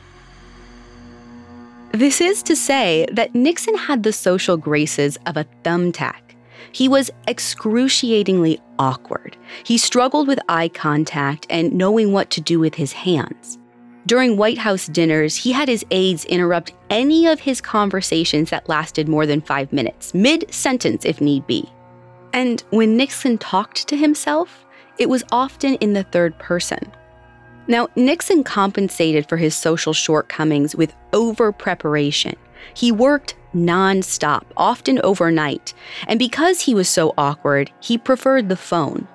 This 1.92 2.22
is 2.22 2.42
to 2.44 2.56
say 2.56 3.06
that 3.12 3.36
Nixon 3.36 3.78
had 3.78 4.04
the 4.04 4.14
social 4.14 4.58
graces 4.58 5.18
of 5.28 5.38
a 5.38 5.46
thumbtack. 5.64 6.22
He 6.72 6.88
was 6.88 7.12
excruciatingly 7.28 8.60
awkward. 8.80 9.38
He 9.64 9.78
struggled 9.78 10.28
with 10.28 10.40
eye 10.50 10.70
contact 10.70 11.46
and 11.50 11.74
knowing 11.74 12.12
what 12.12 12.32
to 12.32 12.42
do 12.42 12.60
with 12.60 12.76
his 12.76 12.94
hands. 12.94 13.60
During 14.06 14.36
White 14.36 14.58
House 14.58 14.88
dinners, 14.88 15.38
he 15.38 15.54
had 15.54 15.70
his 15.70 15.86
aides 15.90 16.26
interrupt 16.26 16.74
any 16.90 17.26
of 17.26 17.40
his 17.40 17.62
conversations 17.62 18.50
that 18.50 18.68
lasted 18.68 19.08
more 19.08 19.26
than 19.26 19.40
five 19.40 19.72
minutes, 19.72 20.14
mid 20.14 20.54
sentence 20.54 21.06
if 21.06 21.22
need 21.22 21.48
be. 21.48 21.70
And 22.34 22.62
when 22.72 22.98
Nixon 22.98 23.38
talked 23.38 23.88
to 23.88 23.96
himself, 23.96 24.66
it 24.98 25.08
was 25.08 25.24
often 25.32 25.76
in 25.76 25.94
the 25.94 26.04
third 26.04 26.38
person. 26.38 26.92
Now, 27.68 27.88
Nixon 27.96 28.44
compensated 28.44 29.30
for 29.30 29.38
his 29.38 29.56
social 29.56 29.94
shortcomings 29.94 30.76
with 30.76 30.94
over 31.14 31.54
preparation. 31.54 32.36
He 32.74 32.92
worked 32.92 33.36
nonstop, 33.56 34.44
often 34.58 35.00
overnight, 35.02 35.74
and 36.08 36.20
because 36.20 36.60
he 36.60 36.76
was 36.76 36.90
so 36.90 37.14
awkward, 37.18 37.72
he 37.80 37.98
preferred 37.98 38.50
the 38.50 38.58
phone. 38.58 39.08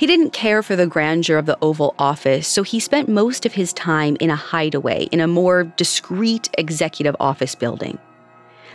He 0.00 0.06
didn't 0.06 0.32
care 0.32 0.62
for 0.62 0.76
the 0.76 0.86
grandeur 0.86 1.36
of 1.36 1.44
the 1.44 1.58
Oval 1.60 1.94
Office, 1.98 2.48
so 2.48 2.62
he 2.62 2.80
spent 2.80 3.06
most 3.06 3.44
of 3.44 3.52
his 3.52 3.74
time 3.74 4.16
in 4.18 4.30
a 4.30 4.34
hideaway 4.34 5.04
in 5.12 5.20
a 5.20 5.26
more 5.26 5.64
discreet 5.64 6.48
executive 6.56 7.14
office 7.20 7.54
building. 7.54 7.98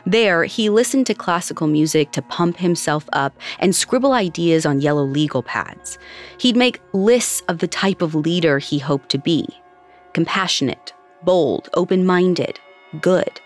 There, 0.05 0.43
he 0.43 0.69
listened 0.69 1.07
to 1.07 1.15
classical 1.15 1.65
music 1.65 2.11
to 2.11 2.21
pump 2.21 2.57
himself 2.57 3.09
up 3.11 3.35
and 3.57 3.75
scribble 3.75 4.13
ideas 4.13 4.67
on 4.67 4.81
yellow 4.81 5.03
legal 5.03 5.41
pads. 5.41 5.97
He'd 6.37 6.55
make 6.55 6.79
lists 6.93 7.41
of 7.47 7.57
the 7.57 7.67
type 7.67 8.03
of 8.03 8.13
leader 8.13 8.59
he 8.59 8.77
hoped 8.77 9.09
to 9.09 9.17
be 9.17 9.47
compassionate, 10.13 10.93
bold, 11.23 11.69
open 11.73 12.05
minded, 12.05 12.59
good. 13.01 13.41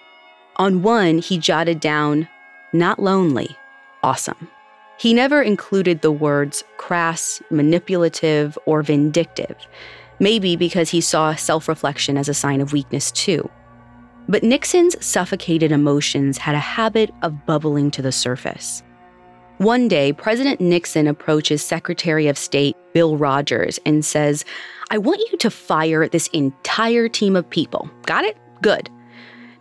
On 0.58 0.82
one, 0.84 1.20
he 1.20 1.38
jotted 1.38 1.80
down, 1.80 2.28
not 2.74 3.00
lonely, 3.00 3.56
awesome. 4.04 4.50
He 5.00 5.14
never 5.14 5.42
included 5.42 6.02
the 6.02 6.12
words 6.12 6.62
crass, 6.76 7.42
manipulative, 7.50 8.58
or 8.66 8.82
vindictive, 8.82 9.56
maybe 10.20 10.58
because 10.58 10.90
he 10.90 11.00
saw 11.00 11.34
self 11.36 11.70
reflection 11.70 12.18
as 12.18 12.28
a 12.28 12.34
sign 12.34 12.60
of 12.60 12.74
weakness 12.74 13.10
too. 13.12 13.50
But 14.28 14.44
Nixon's 14.44 15.04
suffocated 15.04 15.72
emotions 15.72 16.38
had 16.38 16.54
a 16.54 16.60
habit 16.60 17.12
of 17.22 17.46
bubbling 17.46 17.92
to 17.92 18.02
the 18.02 18.12
surface. 18.12 18.84
One 19.60 19.88
day, 19.88 20.12
President 20.12 20.60
Nixon 20.60 21.08
approaches 21.08 21.62
Secretary 21.62 22.28
of 22.28 22.38
State 22.38 22.76
Bill 22.94 23.16
Rogers 23.16 23.80
and 23.86 24.04
says, 24.04 24.44
I 24.92 24.98
want 24.98 25.22
you 25.32 25.38
to 25.38 25.50
fire 25.50 26.10
this 26.10 26.28
entire 26.28 27.08
team 27.08 27.38
of 27.38 27.50
people. 27.50 27.90
Got 28.06 28.26
it? 28.26 28.38
Good. 28.62 28.90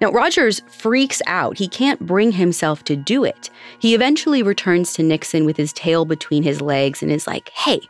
Now, 0.00 0.12
Rogers 0.12 0.62
freaks 0.68 1.20
out. 1.26 1.58
He 1.58 1.66
can't 1.66 2.06
bring 2.06 2.30
himself 2.30 2.84
to 2.84 2.94
do 2.94 3.24
it. 3.24 3.50
He 3.80 3.94
eventually 3.94 4.42
returns 4.42 4.92
to 4.94 5.02
Nixon 5.02 5.44
with 5.44 5.56
his 5.56 5.72
tail 5.72 6.04
between 6.04 6.44
his 6.44 6.60
legs 6.60 7.02
and 7.02 7.10
is 7.10 7.26
like, 7.26 7.48
Hey, 7.50 7.80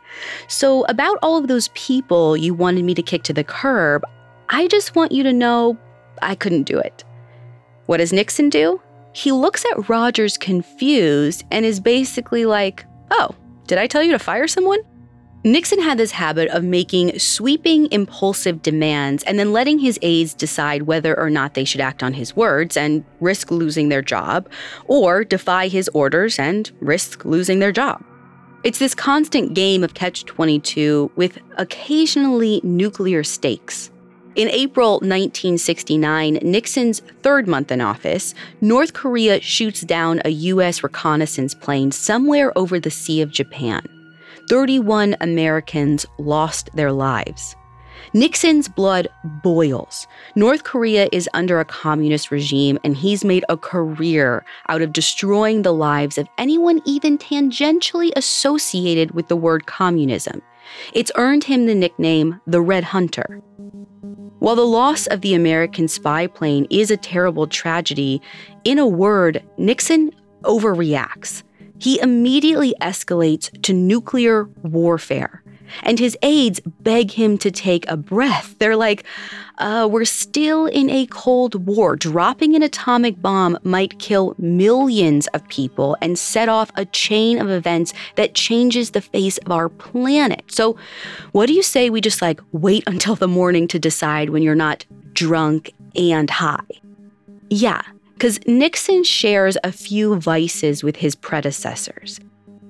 so 0.47 0.85
about 0.85 1.19
all 1.21 1.37
of 1.37 1.47
those 1.47 1.67
people 1.69 2.35
you 2.35 2.53
wanted 2.53 2.83
me 2.83 2.95
to 2.95 3.03
kick 3.03 3.23
to 3.23 3.33
the 3.33 3.43
curb, 3.43 4.03
I 4.49 4.67
just 4.67 4.95
want 4.95 5.11
you 5.11 5.21
to 5.23 5.33
know 5.33 5.77
I 6.21 6.33
couldn't 6.35 6.63
do 6.63 6.79
it. 6.79 7.03
What 7.85 7.97
does 7.97 8.11
Nixon 8.11 8.49
do? 8.49 8.81
He 9.13 9.31
looks 9.31 9.65
at 9.65 9.89
Rogers 9.89 10.37
confused 10.37 11.43
and 11.51 11.65
is 11.65 11.79
basically 11.79 12.45
like, 12.45 12.85
Oh, 13.11 13.35
did 13.67 13.77
I 13.77 13.85
tell 13.87 14.01
you 14.01 14.11
to 14.13 14.19
fire 14.19 14.47
someone? 14.47 14.79
Nixon 15.45 15.79
had 15.79 15.97
this 15.97 16.11
habit 16.11 16.49
of 16.49 16.65
making 16.65 17.17
sweeping, 17.17 17.89
impulsive 17.93 18.61
demands 18.61 19.23
and 19.23 19.39
then 19.39 19.53
letting 19.53 19.79
his 19.79 19.97
aides 20.01 20.33
decide 20.33 20.81
whether 20.81 21.17
or 21.17 21.29
not 21.29 21.53
they 21.53 21.63
should 21.63 21.79
act 21.79 22.03
on 22.03 22.11
his 22.11 22.35
words 22.35 22.75
and 22.75 23.05
risk 23.21 23.49
losing 23.49 23.87
their 23.87 24.01
job, 24.01 24.49
or 24.87 25.23
defy 25.23 25.69
his 25.69 25.87
orders 25.93 26.39
and 26.39 26.69
risk 26.81 27.23
losing 27.23 27.59
their 27.59 27.71
job. 27.71 28.03
It's 28.65 28.79
this 28.79 28.93
constant 28.93 29.53
game 29.53 29.81
of 29.81 29.93
catch 29.93 30.25
22 30.25 31.09
with 31.15 31.39
occasionally 31.57 32.59
nuclear 32.61 33.23
stakes. 33.23 33.91
In 34.35 34.49
April 34.49 34.95
1969, 34.95 36.39
Nixon's 36.41 36.99
third 37.21 37.47
month 37.47 37.71
in 37.71 37.79
office, 37.79 38.35
North 38.59 38.91
Korea 38.91 39.39
shoots 39.39 39.81
down 39.81 40.21
a 40.25 40.29
U.S. 40.29 40.83
reconnaissance 40.83 41.53
plane 41.53 41.93
somewhere 41.93 42.57
over 42.57 42.77
the 42.77 42.91
Sea 42.91 43.21
of 43.21 43.31
Japan. 43.31 43.87
31 44.49 45.15
Americans 45.21 46.07
lost 46.17 46.71
their 46.73 46.91
lives. 46.91 47.55
Nixon's 48.13 48.67
blood 48.67 49.07
boils. 49.43 50.07
North 50.35 50.63
Korea 50.63 51.07
is 51.11 51.29
under 51.35 51.59
a 51.59 51.65
communist 51.65 52.31
regime, 52.31 52.79
and 52.83 52.97
he's 52.97 53.23
made 53.23 53.45
a 53.47 53.57
career 53.57 54.43
out 54.67 54.81
of 54.81 54.91
destroying 54.91 55.61
the 55.61 55.73
lives 55.73 56.17
of 56.17 56.27
anyone 56.39 56.81
even 56.85 57.19
tangentially 57.19 58.11
associated 58.15 59.11
with 59.11 59.27
the 59.27 59.35
word 59.35 59.67
communism. 59.67 60.41
It's 60.93 61.11
earned 61.15 61.43
him 61.43 61.67
the 61.67 61.75
nickname 61.75 62.41
the 62.47 62.61
Red 62.61 62.83
Hunter. 62.83 63.41
While 64.39 64.55
the 64.55 64.65
loss 64.65 65.05
of 65.07 65.21
the 65.21 65.35
American 65.35 65.87
spy 65.87 66.25
plane 66.25 66.65
is 66.71 66.89
a 66.89 66.97
terrible 66.97 67.45
tragedy, 67.45 68.19
in 68.63 68.79
a 68.79 68.87
word, 68.87 69.43
Nixon 69.57 70.11
overreacts 70.43 71.43
he 71.79 71.99
immediately 71.99 72.75
escalates 72.81 73.49
to 73.63 73.73
nuclear 73.73 74.45
warfare. 74.63 75.43
And 75.83 75.99
his 75.99 76.17
aides 76.21 76.59
beg 76.65 77.11
him 77.11 77.37
to 77.39 77.51
take 77.51 77.89
a 77.89 77.97
breath. 77.97 78.55
They're 78.59 78.75
like, 78.75 79.03
uh, 79.57 79.87
We're 79.91 80.05
still 80.05 80.65
in 80.65 80.89
a 80.89 81.05
Cold 81.07 81.65
War. 81.67 81.95
Dropping 81.95 82.55
an 82.55 82.63
atomic 82.63 83.21
bomb 83.21 83.57
might 83.63 83.99
kill 83.99 84.35
millions 84.37 85.27
of 85.27 85.47
people 85.47 85.97
and 86.01 86.17
set 86.17 86.49
off 86.49 86.71
a 86.75 86.85
chain 86.85 87.39
of 87.39 87.49
events 87.49 87.93
that 88.15 88.33
changes 88.33 88.91
the 88.91 89.01
face 89.01 89.37
of 89.39 89.51
our 89.51 89.69
planet. 89.69 90.43
So, 90.47 90.77
what 91.31 91.47
do 91.47 91.53
you 91.53 91.63
say 91.63 91.89
we 91.89 92.01
just 92.01 92.21
like 92.21 92.41
wait 92.51 92.83
until 92.87 93.15
the 93.15 93.27
morning 93.27 93.67
to 93.69 93.79
decide 93.79 94.29
when 94.29 94.43
you're 94.43 94.55
not 94.55 94.85
drunk 95.13 95.71
and 95.95 96.29
high? 96.29 96.65
Yeah, 97.49 97.81
because 98.19 98.45
Nixon 98.45 99.05
shares 99.05 99.57
a 99.63 99.71
few 99.71 100.17
vices 100.17 100.83
with 100.83 100.97
his 100.97 101.15
predecessors. 101.15 102.19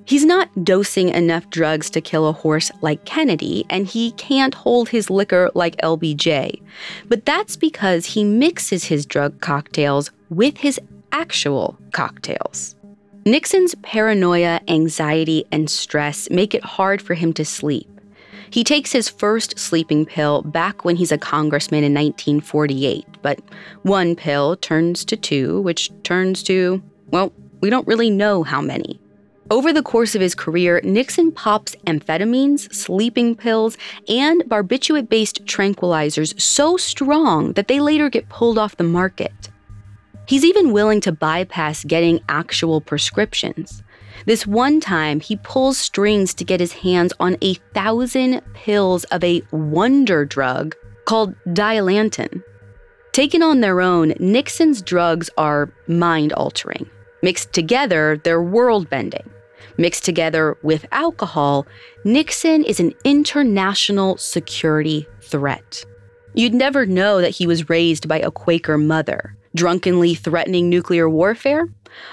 He's 0.06 0.24
not 0.24 0.64
dosing 0.64 1.10
enough 1.10 1.50
drugs 1.50 1.90
to 1.90 2.02
kill 2.02 2.28
a 2.28 2.34
horse 2.34 2.72
like 2.82 3.06
Kennedy, 3.06 3.66
and 3.68 3.88
he 3.88 4.12
can't 4.12 4.54
hold 4.54 4.90
his 4.90 5.10
liquor 5.10 5.50
like 5.56 5.76
LBJ. 5.78 6.62
But 7.08 7.26
that's 7.26 7.56
because 7.56 8.06
he 8.06 8.24
mixes 8.24 8.84
his 8.84 9.08
drug 9.08 9.42
cocktails 9.42 10.12
with 10.30 10.56
his 10.56 10.80
actual 11.12 11.76
cocktails. 11.94 12.76
Nixon's 13.26 13.74
paranoia, 13.82 14.62
anxiety, 14.68 15.46
and 15.52 15.68
stress 15.68 16.30
make 16.30 16.54
it 16.54 16.64
hard 16.64 17.02
for 17.02 17.16
him 17.16 17.34
to 17.34 17.44
sleep. 17.44 17.90
He 18.52 18.64
takes 18.64 18.92
his 18.92 19.10
first 19.10 19.60
sleeping 19.60 20.06
pill 20.06 20.42
back 20.42 20.84
when 20.84 20.96
he's 20.96 21.12
a 21.12 21.18
congressman 21.18 21.84
in 21.84 21.94
1948, 21.94 23.06
but 23.22 23.40
one 23.84 24.16
pill 24.16 24.56
turns 24.58 25.06
to 25.06 25.16
two, 25.16 25.62
which 25.62 25.92
turns 26.04 26.42
to, 26.44 26.82
well, 27.08 27.32
we 27.62 27.70
don't 27.70 27.88
really 27.88 28.10
know 28.10 28.44
how 28.44 28.62
many. 28.62 29.00
Over 29.52 29.74
the 29.74 29.82
course 29.82 30.14
of 30.14 30.22
his 30.22 30.36
career, 30.36 30.80
Nixon 30.84 31.32
pops 31.32 31.76
amphetamines, 31.88 32.72
sleeping 32.74 33.36
pills, 33.36 33.78
and 34.08 34.44
barbiturate 34.44 35.10
based 35.10 35.44
tranquilizers 35.46 36.40
so 36.40 36.78
strong 36.78 37.54
that 37.54 37.68
they 37.68 37.80
later 37.80 38.10
get 38.10 38.30
pulled 38.30 38.60
off 38.60 38.78
the 38.78 38.84
market. 38.84 39.50
He's 40.28 40.46
even 40.46 40.72
willing 40.72 41.02
to 41.02 41.12
bypass 41.12 41.84
getting 41.84 42.20
actual 42.30 42.80
prescriptions. 42.80 43.82
This 44.30 44.46
one 44.46 44.80
time, 44.80 45.22
he 45.22 45.38
pulls 45.38 45.80
strings 45.80 46.36
to 46.36 46.44
get 46.44 46.60
his 46.60 46.72
hands 46.72 47.14
on 47.20 47.36
a 47.42 47.56
thousand 47.74 48.44
pills 48.54 49.04
of 49.06 49.24
a 49.24 49.42
wonder 49.50 50.24
drug 50.24 50.76
called 51.06 51.34
Dilantin. 51.48 52.44
Taken 53.12 53.42
on 53.42 53.62
their 53.62 53.82
own, 53.82 54.14
Nixon's 54.20 54.84
drugs 54.84 55.32
are 55.36 55.74
mind 55.88 56.32
altering. 56.34 56.88
Mixed 57.24 57.54
together, 57.54 58.22
they're 58.24 58.40
world 58.40 58.88
bending. 58.88 59.28
Mixed 59.80 60.06
together 60.06 60.56
with 60.62 60.86
alcohol, 60.92 61.66
Nixon 62.04 62.64
is 62.64 62.80
an 62.80 62.94
international 63.04 64.16
security 64.18 65.08
threat. 65.22 65.84
You'd 66.36 66.54
never 66.54 66.86
know 66.86 67.20
that 67.20 67.32
he 67.32 67.48
was 67.48 67.68
raised 67.68 68.08
by 68.08 68.20
a 68.20 68.30
Quaker 68.30 68.78
mother, 68.78 69.36
drunkenly 69.56 70.14
threatening 70.14 70.70
nuclear 70.70 71.10
warfare? 71.10 71.68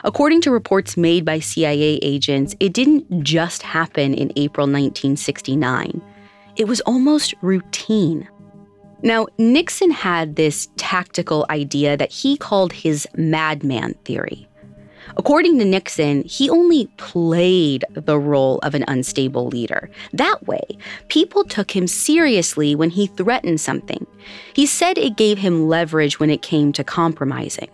According 0.04 0.40
to 0.42 0.50
reports 0.50 0.96
made 0.96 1.24
by 1.24 1.38
CIA 1.38 1.98
agents, 2.02 2.54
it 2.60 2.72
didn't 2.72 3.22
just 3.22 3.62
happen 3.62 4.14
in 4.14 4.32
April 4.36 4.66
1969. 4.66 6.02
It 6.56 6.68
was 6.68 6.80
almost 6.82 7.34
routine. 7.42 8.28
Now, 9.02 9.26
Nixon 9.38 9.90
had 9.90 10.36
this 10.36 10.68
tactical 10.76 11.46
idea 11.50 11.96
that 11.96 12.10
he 12.10 12.36
called 12.36 12.72
his 12.72 13.06
madman 13.14 13.94
theory. 14.04 14.48
According 15.16 15.58
to 15.58 15.64
Nixon, 15.64 16.24
he 16.24 16.50
only 16.50 16.86
played 16.96 17.84
the 17.92 18.18
role 18.18 18.58
of 18.58 18.74
an 18.74 18.84
unstable 18.88 19.48
leader. 19.48 19.88
That 20.12 20.46
way, 20.46 20.62
people 21.08 21.44
took 21.44 21.74
him 21.74 21.86
seriously 21.86 22.74
when 22.74 22.90
he 22.90 23.06
threatened 23.06 23.60
something. 23.60 24.06
He 24.52 24.66
said 24.66 24.98
it 24.98 25.16
gave 25.16 25.38
him 25.38 25.68
leverage 25.68 26.18
when 26.18 26.30
it 26.30 26.42
came 26.42 26.72
to 26.72 26.84
compromising. 26.84 27.68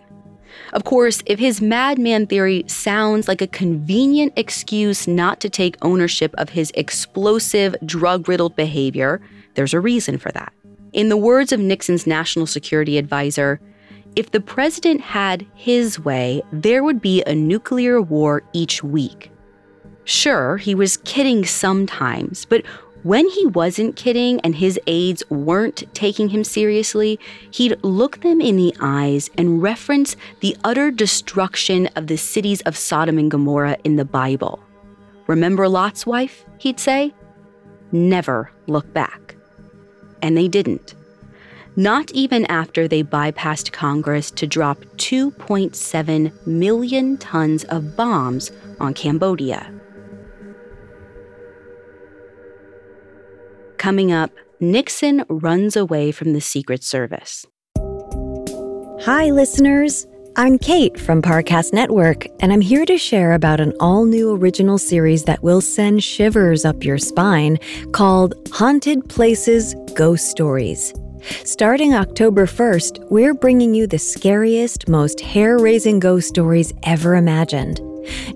Of 0.73 0.85
course, 0.85 1.21
if 1.27 1.37
his 1.37 1.61
madman 1.61 2.25
theory 2.25 2.63
sounds 2.67 3.27
like 3.27 3.43
a 3.43 3.47
convenient 3.47 4.33
excuse 4.35 5.07
not 5.07 5.39
to 5.41 5.49
take 5.49 5.77
ownership 5.83 6.33
of 6.39 6.49
his 6.49 6.71
explosive, 6.73 7.75
drug 7.85 8.27
riddled 8.27 8.55
behavior, 8.55 9.21
there's 9.53 9.75
a 9.75 9.79
reason 9.79 10.17
for 10.17 10.31
that. 10.31 10.51
In 10.91 11.09
the 11.09 11.17
words 11.17 11.51
of 11.51 11.59
Nixon's 11.59 12.07
national 12.07 12.47
security 12.47 12.97
advisor, 12.97 13.61
if 14.15 14.31
the 14.31 14.41
president 14.41 15.01
had 15.01 15.45
his 15.53 15.99
way, 15.99 16.41
there 16.51 16.83
would 16.83 17.01
be 17.01 17.23
a 17.23 17.35
nuclear 17.35 18.01
war 18.01 18.41
each 18.53 18.83
week. 18.83 19.31
Sure, 20.05 20.57
he 20.57 20.73
was 20.73 20.97
kidding 20.97 21.45
sometimes, 21.45 22.45
but 22.45 22.65
When 23.03 23.27
he 23.27 23.45
wasn't 23.45 23.97
kidding 23.97 24.39
and 24.41 24.55
his 24.55 24.79
aides 24.87 25.29
weren't 25.29 25.83
taking 25.93 26.29
him 26.29 26.45
seriously, 26.45 27.19
he'd 27.51 27.77
look 27.83 28.21
them 28.21 28.39
in 28.39 28.55
the 28.55 28.73
eyes 28.79 29.29
and 29.37 29.61
reference 29.61 30.15
the 30.39 30.55
utter 30.63 30.89
destruction 30.89 31.87
of 31.97 32.07
the 32.07 32.15
cities 32.15 32.61
of 32.61 32.77
Sodom 32.77 33.17
and 33.17 33.29
Gomorrah 33.29 33.77
in 33.83 33.97
the 33.97 34.05
Bible. 34.05 34.63
Remember 35.27 35.67
Lot's 35.67 36.05
wife? 36.05 36.45
He'd 36.59 36.79
say. 36.79 37.13
Never 37.91 38.49
look 38.67 38.93
back. 38.93 39.35
And 40.21 40.37
they 40.37 40.47
didn't. 40.47 40.95
Not 41.75 42.09
even 42.11 42.45
after 42.45 42.87
they 42.87 43.03
bypassed 43.03 43.73
Congress 43.73 44.31
to 44.31 44.47
drop 44.47 44.77
2.7 44.95 46.47
million 46.47 47.17
tons 47.17 47.65
of 47.65 47.97
bombs 47.97 48.49
on 48.79 48.93
Cambodia. 48.93 49.69
Coming 53.83 54.13
up, 54.13 54.31
Nixon 54.61 55.25
runs 55.27 55.75
away 55.75 56.13
from 56.13 56.31
the 56.31 56.39
Secret 56.39 56.85
Service. 56.85 57.45
Hi, 59.01 59.29
listeners. 59.29 60.07
I'm 60.37 60.57
Kate 60.57 60.97
from 60.97 61.21
Parcast 61.21 61.73
Network, 61.73 62.25
and 62.39 62.53
I'm 62.53 62.61
here 62.61 62.85
to 62.85 62.97
share 62.97 63.33
about 63.33 63.59
an 63.59 63.73
all 63.81 64.05
new 64.05 64.33
original 64.33 64.77
series 64.77 65.25
that 65.25 65.43
will 65.43 65.59
send 65.59 66.01
shivers 66.01 66.63
up 66.63 66.85
your 66.85 66.97
spine 66.97 67.57
called 67.91 68.35
Haunted 68.53 69.09
Places 69.09 69.75
Ghost 69.95 70.29
Stories. 70.29 70.93
Starting 71.43 71.93
October 71.93 72.45
1st, 72.45 73.11
we're 73.11 73.33
bringing 73.33 73.73
you 73.73 73.85
the 73.85 73.99
scariest, 73.99 74.87
most 74.87 75.19
hair 75.19 75.57
raising 75.57 75.99
ghost 75.99 76.29
stories 76.29 76.71
ever 76.83 77.15
imagined. 77.15 77.81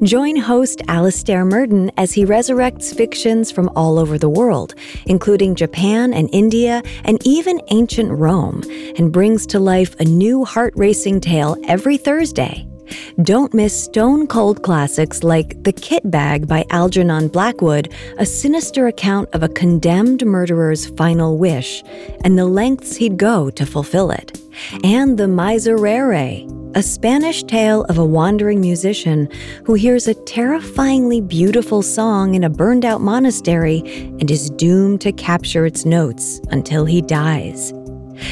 Join 0.03 0.35
host 0.35 0.81
Alastair 0.87 1.43
Murden 1.45 1.91
as 1.97 2.13
he 2.13 2.25
resurrects 2.25 2.95
fictions 2.95 3.51
from 3.51 3.69
all 3.75 3.99
over 3.99 4.17
the 4.17 4.29
world, 4.29 4.75
including 5.05 5.55
Japan 5.55 6.13
and 6.13 6.29
India 6.31 6.83
and 7.03 7.25
even 7.25 7.61
ancient 7.69 8.11
Rome, 8.11 8.63
and 8.97 9.11
brings 9.11 9.45
to 9.47 9.59
life 9.59 9.99
a 9.99 10.05
new 10.05 10.45
heart 10.45 10.73
racing 10.75 11.21
tale 11.21 11.55
every 11.67 11.97
Thursday. 11.97 12.67
Don't 13.23 13.53
miss 13.53 13.83
stone 13.83 14.27
cold 14.27 14.63
classics 14.63 15.23
like 15.23 15.61
The 15.63 15.73
Kit 15.73 16.09
Bag 16.09 16.47
by 16.47 16.65
Algernon 16.69 17.27
Blackwood, 17.27 17.93
a 18.17 18.25
sinister 18.25 18.87
account 18.87 19.29
of 19.33 19.43
a 19.43 19.49
condemned 19.49 20.25
murderer's 20.25 20.87
final 20.91 21.37
wish 21.37 21.83
and 22.23 22.37
the 22.37 22.45
lengths 22.45 22.95
he'd 22.95 23.17
go 23.17 23.49
to 23.49 23.65
fulfill 23.65 24.11
it, 24.11 24.39
and 24.83 25.17
The 25.17 25.27
Miserere, 25.27 26.47
a 26.77 26.83
Spanish 26.83 27.41
tale 27.41 27.85
of 27.85 27.97
a 27.97 28.05
wandering 28.05 28.61
musician 28.61 29.27
who 29.65 29.73
hears 29.73 30.07
a 30.07 30.13
terrifyingly 30.13 31.19
beautiful 31.19 31.81
song 31.81 32.35
in 32.35 32.43
a 32.43 32.51
burned 32.51 32.85
out 32.85 33.01
monastery 33.01 33.79
and 34.19 34.29
is 34.29 34.51
doomed 34.51 35.01
to 35.01 35.11
capture 35.11 35.65
its 35.65 35.85
notes 35.85 36.39
until 36.51 36.85
he 36.85 37.01
dies. 37.01 37.73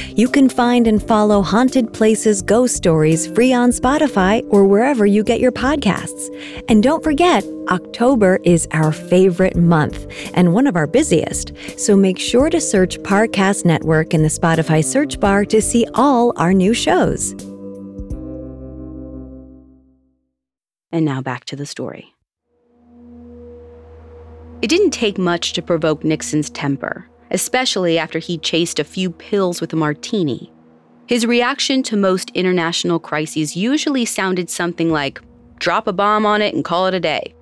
You 0.09 0.27
can 0.27 0.47
find 0.47 0.85
and 0.85 1.01
follow 1.01 1.41
Haunted 1.41 1.91
Places 1.91 2.43
Ghost 2.43 2.75
Stories 2.75 3.25
free 3.25 3.51
on 3.51 3.71
Spotify 3.71 4.45
or 4.51 4.63
wherever 4.63 5.07
you 5.07 5.23
get 5.23 5.39
your 5.39 5.51
podcasts. 5.51 6.29
And 6.69 6.83
don't 6.83 7.03
forget, 7.03 7.43
October 7.69 8.39
is 8.43 8.67
our 8.69 8.91
favorite 8.91 9.57
month 9.57 10.05
and 10.35 10.53
one 10.53 10.67
of 10.67 10.75
our 10.75 10.85
busiest. 10.85 11.51
So 11.79 11.95
make 11.95 12.19
sure 12.19 12.51
to 12.51 12.61
search 12.61 12.99
Parcast 12.99 13.65
Network 13.65 14.13
in 14.13 14.21
the 14.21 14.29
Spotify 14.29 14.83
search 14.83 15.19
bar 15.19 15.45
to 15.45 15.63
see 15.63 15.87
all 15.95 16.31
our 16.37 16.53
new 16.53 16.75
shows. 16.75 17.33
And 20.95 21.05
now 21.05 21.21
back 21.21 21.45
to 21.45 21.55
the 21.55 21.67
story. 21.67 22.15
It 24.63 24.67
didn't 24.67 24.91
take 24.91 25.19
much 25.19 25.53
to 25.53 25.61
provoke 25.61 26.03
Nixon's 26.03 26.49
temper 26.49 27.07
especially 27.31 27.97
after 27.97 28.19
he'd 28.19 28.41
chased 28.41 28.79
a 28.79 28.83
few 28.83 29.11
pills 29.11 29.61
with 29.61 29.73
a 29.73 29.75
martini. 29.75 30.51
His 31.07 31.25
reaction 31.25 31.83
to 31.83 31.97
most 31.97 32.31
international 32.31 32.99
crises 32.99 33.55
usually 33.55 34.05
sounded 34.05 34.49
something 34.49 34.89
like, 34.89 35.21
drop 35.59 35.87
a 35.87 35.93
bomb 35.93 36.25
on 36.25 36.41
it 36.41 36.55
and 36.55 36.65
call 36.65 36.87
it 36.87 36.93
a 36.93 36.99
day. 36.99 37.35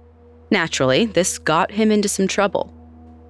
Naturally, 0.51 1.05
this 1.05 1.37
got 1.37 1.71
him 1.71 1.91
into 1.91 2.09
some 2.09 2.27
trouble. 2.27 2.73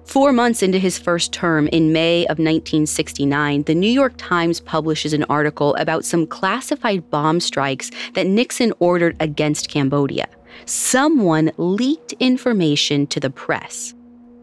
Four 0.04 0.32
months 0.32 0.62
into 0.62 0.78
his 0.78 0.98
first 0.98 1.32
term 1.32 1.66
in 1.68 1.92
May 1.92 2.24
of 2.26 2.38
1969, 2.38 3.62
the 3.62 3.74
New 3.74 3.90
York 3.90 4.12
Times 4.16 4.60
publishes 4.60 5.12
an 5.12 5.24
article 5.24 5.74
about 5.76 6.04
some 6.04 6.26
classified 6.26 7.10
bomb 7.10 7.40
strikes 7.40 7.90
that 8.12 8.26
Nixon 8.26 8.72
ordered 8.78 9.16
against 9.18 9.70
Cambodia. 9.70 10.28
Someone 10.66 11.52
leaked 11.56 12.12
information 12.20 13.06
to 13.08 13.18
the 13.18 13.30
press. 13.30 13.94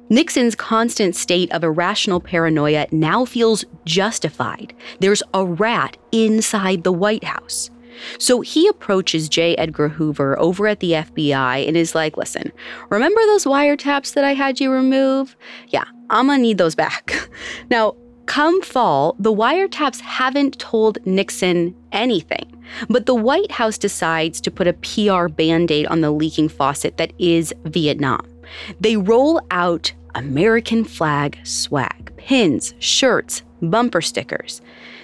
Nixon's 0.09 0.55
constant 0.55 1.15
state 1.15 1.49
of 1.53 1.63
irrational 1.63 2.19
paranoia 2.19 2.87
now 2.91 3.23
feels 3.23 3.63
justified. 3.85 4.73
There's 4.99 5.23
a 5.33 5.45
rat 5.45 5.95
inside 6.11 6.83
the 6.83 6.91
White 6.91 7.23
House. 7.23 7.69
So 8.17 8.41
he 8.41 8.67
approaches 8.67 9.29
J. 9.29 9.55
Edgar 9.55 9.89
Hoover 9.89 10.39
over 10.39 10.67
at 10.67 10.79
the 10.79 10.91
FBI 10.91 11.67
and 11.67 11.75
is 11.77 11.95
like, 11.95 12.17
listen, 12.17 12.51
remember 12.89 13.21
those 13.27 13.45
wiretaps 13.45 14.13
that 14.13 14.23
I 14.23 14.33
had 14.33 14.59
you 14.59 14.71
remove? 14.71 15.35
Yeah, 15.67 15.85
I'm 16.09 16.27
gonna 16.27 16.41
need 16.41 16.57
those 16.57 16.75
back. 16.75 17.29
now, 17.69 17.95
come 18.25 18.61
fall, 18.61 19.15
the 19.19 19.33
wiretaps 19.33 19.99
haven't 20.01 20.59
told 20.59 20.97
Nixon 21.05 21.75
anything. 21.91 22.45
But 22.89 23.05
the 23.05 23.15
White 23.15 23.51
House 23.51 23.77
decides 23.77 24.39
to 24.41 24.51
put 24.51 24.67
a 24.67 24.73
PR 24.73 25.27
band 25.27 25.71
aid 25.71 25.87
on 25.87 26.01
the 26.01 26.11
leaking 26.11 26.49
faucet 26.49 26.97
that 26.97 27.13
is 27.19 27.53
Vietnam. 27.65 28.25
They 28.79 28.97
roll 28.97 29.41
out 29.51 29.93
American 30.15 30.83
flag 30.83 31.39
swag, 31.43 32.15
pins, 32.17 32.73
shirts, 32.79 33.43
bumper 33.61 34.01
stickers. 34.01 34.61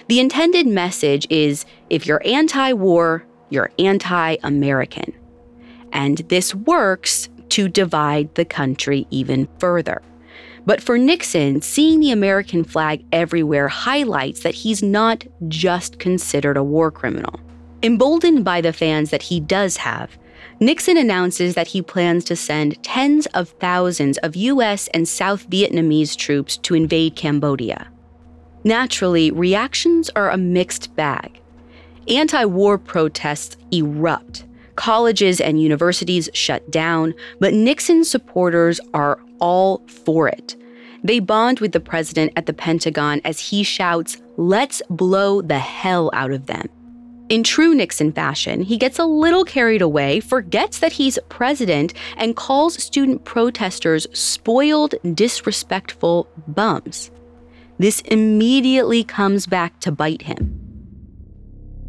The 0.08 0.20
intended 0.20 0.66
message 0.66 1.26
is 1.28 1.66
if 1.90 2.06
you're 2.06 2.22
anti 2.24 2.72
war, 2.72 3.24
you're 3.50 3.70
anti 3.78 4.36
American. 4.42 5.12
And 5.92 6.18
this 6.28 6.54
works 6.54 7.28
to 7.50 7.68
divide 7.68 8.34
the 8.34 8.46
country 8.46 9.06
even 9.10 9.48
further. 9.58 10.00
But 10.64 10.82
for 10.82 10.96
Nixon, 10.96 11.60
seeing 11.60 12.00
the 12.00 12.10
American 12.10 12.64
flag 12.64 13.04
everywhere 13.12 13.68
highlights 13.68 14.40
that 14.44 14.54
he's 14.54 14.82
not 14.82 15.26
just 15.46 15.98
considered 15.98 16.56
a 16.56 16.64
war 16.64 16.90
criminal. 16.90 17.38
Emboldened 17.82 18.44
by 18.44 18.62
the 18.62 18.72
fans 18.72 19.10
that 19.10 19.22
he 19.22 19.40
does 19.40 19.76
have, 19.76 20.16
Nixon 20.58 20.96
announces 20.96 21.54
that 21.54 21.68
he 21.68 21.82
plans 21.82 22.24
to 22.24 22.36
send 22.36 22.82
tens 22.82 23.26
of 23.34 23.50
thousands 23.60 24.16
of 24.18 24.36
US 24.36 24.88
and 24.88 25.06
South 25.06 25.48
Vietnamese 25.50 26.16
troops 26.16 26.56
to 26.58 26.74
invade 26.74 27.14
Cambodia. 27.14 27.88
Naturally, 28.68 29.30
reactions 29.30 30.10
are 30.14 30.28
a 30.28 30.36
mixed 30.36 30.94
bag. 30.94 31.40
Anti 32.06 32.44
war 32.44 32.76
protests 32.76 33.56
erupt. 33.72 34.44
Colleges 34.76 35.40
and 35.40 35.62
universities 35.62 36.28
shut 36.34 36.70
down, 36.70 37.14
but 37.40 37.54
Nixon's 37.54 38.10
supporters 38.10 38.78
are 38.92 39.20
all 39.40 39.82
for 40.04 40.28
it. 40.28 40.54
They 41.02 41.18
bond 41.18 41.60
with 41.60 41.72
the 41.72 41.80
president 41.80 42.34
at 42.36 42.44
the 42.44 42.52
Pentagon 42.52 43.22
as 43.24 43.40
he 43.40 43.62
shouts, 43.62 44.18
Let's 44.36 44.82
blow 44.90 45.40
the 45.40 45.58
hell 45.58 46.10
out 46.12 46.32
of 46.32 46.44
them. 46.44 46.68
In 47.30 47.42
true 47.44 47.74
Nixon 47.74 48.12
fashion, 48.12 48.60
he 48.60 48.76
gets 48.76 48.98
a 48.98 49.06
little 49.06 49.44
carried 49.44 49.80
away, 49.80 50.20
forgets 50.20 50.80
that 50.80 50.92
he's 50.92 51.18
president, 51.30 51.94
and 52.18 52.36
calls 52.36 52.82
student 52.82 53.24
protesters 53.24 54.06
spoiled, 54.12 54.94
disrespectful 55.14 56.28
bums. 56.48 57.10
This 57.78 58.00
immediately 58.02 59.04
comes 59.04 59.46
back 59.46 59.78
to 59.80 59.92
bite 59.92 60.22
him. 60.22 60.60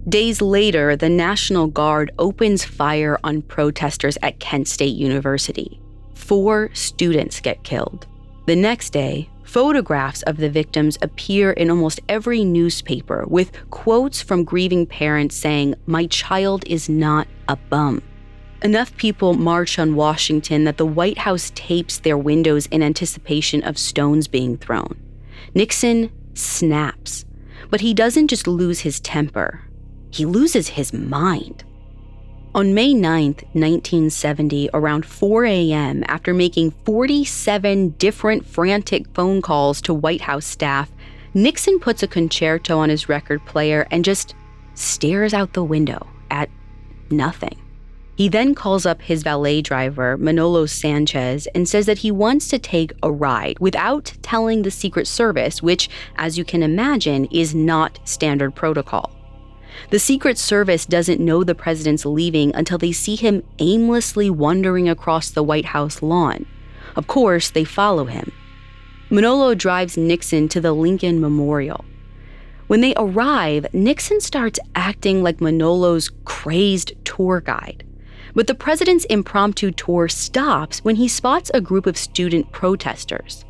Days 0.08 0.42
later, 0.42 0.96
the 0.96 1.10
National 1.10 1.68
Guard 1.68 2.12
opens 2.18 2.64
fire 2.64 3.20
on 3.24 3.42
protesters 3.42 4.18
at 4.22 4.40
Kent 4.40 4.68
State 4.68 4.96
University. 4.96 5.80
Four 6.14 6.70
students 6.74 7.40
get 7.40 7.64
killed. 7.64 8.08
The 8.46 8.56
next 8.56 8.92
day, 8.92 9.30
Photographs 9.50 10.22
of 10.24 10.38
the 10.38 10.48
victims 10.48 11.00
appear 11.02 11.54
in 11.54 11.72
almost 11.72 12.00
every 12.08 12.44
newspaper 12.44 13.26
with 13.28 13.52
quotes 13.72 14.22
from 14.22 14.44
grieving 14.44 14.86
parents 14.86 15.36
saying, 15.36 15.74
My 15.88 16.06
child 16.06 16.64
is 16.68 16.88
not 16.88 17.28
a 17.48 17.56
bum. 17.56 18.04
Enough 18.62 18.96
people 18.98 19.34
march 19.34 19.80
on 19.80 19.96
Washington 19.96 20.66
that 20.66 20.78
the 20.78 20.86
White 20.86 21.18
House 21.18 21.52
tapes 21.56 21.98
their 21.98 22.16
windows 22.16 22.68
in 22.68 22.84
anticipation 22.84 23.64
of 23.64 23.80
stones 23.80 24.28
being 24.28 24.56
thrown. 24.56 24.96
Nixon 25.54 26.12
snaps, 26.34 27.26
but 27.70 27.82
he 27.82 27.94
doesn't 27.94 28.28
just 28.28 28.48
lose 28.48 28.80
his 28.82 29.00
temper, 29.00 29.62
he 30.12 30.26
loses 30.26 30.70
his 30.70 30.94
mind. 30.94 31.64
On 32.56 32.74
May 32.74 32.96
9, 32.96 33.26
1970, 33.54 34.72
around 34.74 35.06
4 35.06 35.46
a.m., 35.46 36.04
after 36.08 36.34
making 36.34 36.72
47 36.84 37.90
different 37.92 38.46
frantic 38.46 39.08
phone 39.14 39.42
calls 39.42 39.82
to 39.82 39.94
White 39.94 40.22
House 40.22 40.46
staff, 40.46 40.92
Nixon 41.36 41.80
puts 41.80 42.02
a 42.02 42.08
concerto 42.08 42.80
on 42.80 42.90
his 42.90 43.08
record 43.08 43.46
player 43.46 43.88
and 43.92 44.04
just 44.04 44.34
stares 44.74 45.34
out 45.34 45.54
the 45.54 45.64
window 45.64 46.08
at 46.32 46.50
nothing. 47.12 47.56
He 48.20 48.28
then 48.28 48.54
calls 48.54 48.86
up 48.86 49.02
his 49.02 49.24
valet 49.24 49.62
driver, 49.62 50.18
Manolo 50.18 50.66
Sanchez, 50.66 51.48
and 51.56 51.70
says 51.70 51.86
that 51.86 52.00
he 52.00 52.12
wants 52.12 52.50
to 52.50 52.60
take 52.60 52.92
a 53.02 53.10
ride 53.10 53.58
without 53.60 54.12
telling 54.22 54.62
the 54.62 54.72
Secret 54.72 55.08
Service, 55.08 55.64
which, 55.64 55.90
as 56.18 56.38
you 56.38 56.44
can 56.44 56.62
imagine, 56.62 57.30
is 57.32 57.56
not 57.56 57.98
standard 58.04 58.54
protocol. 58.54 59.10
The 59.90 60.00
Secret 60.00 60.38
Service 60.38 60.86
doesn't 60.86 61.22
know 61.22 61.46
the 61.46 61.56
president's 61.56 62.06
leaving 62.06 62.54
until 62.56 62.78
they 62.78 62.92
see 62.92 63.16
him 63.16 63.42
aimlessly 63.60 64.30
wandering 64.30 64.90
across 64.90 65.30
the 65.30 65.42
White 65.42 65.68
House 65.68 66.02
lawn. 66.02 66.46
Of 66.98 67.08
course, 67.08 67.52
they 67.52 67.64
follow 67.64 68.04
him. 68.04 68.34
Manolo 69.10 69.56
drives 69.56 69.96
Nixon 69.96 70.50
to 70.50 70.60
the 70.60 70.74
Lincoln 70.74 71.22
Memorial. 71.22 71.86
When 72.68 72.82
they 72.82 72.94
arrive, 72.98 73.74
Nixon 73.74 74.20
starts 74.20 74.60
acting 74.76 75.24
like 75.24 75.40
Manolo's 75.40 76.12
crazed 76.26 76.92
tour 77.06 77.40
guide. 77.40 77.86
But 78.34 78.48
the 78.48 78.56
president's 78.56 79.06
impromptu 79.06 79.72
tour 79.72 80.08
stops 80.08 80.84
when 80.84 80.96
he 80.96 81.08
spots 81.08 81.52
a 81.54 81.62
group 81.62 81.86
of 81.86 81.98
student 81.98 82.52
protesters. 82.52 83.46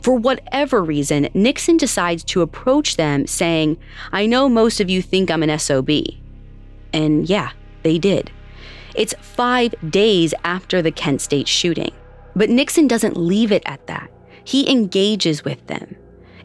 For 0.00 0.16
whatever 0.16 0.82
reason, 0.82 1.28
Nixon 1.34 1.76
decides 1.76 2.24
to 2.24 2.42
approach 2.42 2.96
them 2.96 3.26
saying, 3.26 3.76
I 4.12 4.26
know 4.26 4.48
most 4.48 4.80
of 4.80 4.90
you 4.90 5.02
think 5.02 5.30
I'm 5.30 5.42
an 5.42 5.58
SOB. 5.58 5.90
And 6.92 7.28
yeah, 7.28 7.50
they 7.82 7.98
did. 7.98 8.30
It's 8.94 9.14
five 9.20 9.74
days 9.90 10.32
after 10.44 10.80
the 10.80 10.90
Kent 10.90 11.20
State 11.20 11.48
shooting. 11.48 11.92
But 12.34 12.50
Nixon 12.50 12.88
doesn't 12.88 13.16
leave 13.16 13.52
it 13.52 13.62
at 13.66 13.86
that. 13.86 14.10
He 14.44 14.70
engages 14.70 15.44
with 15.44 15.66
them. 15.66 15.96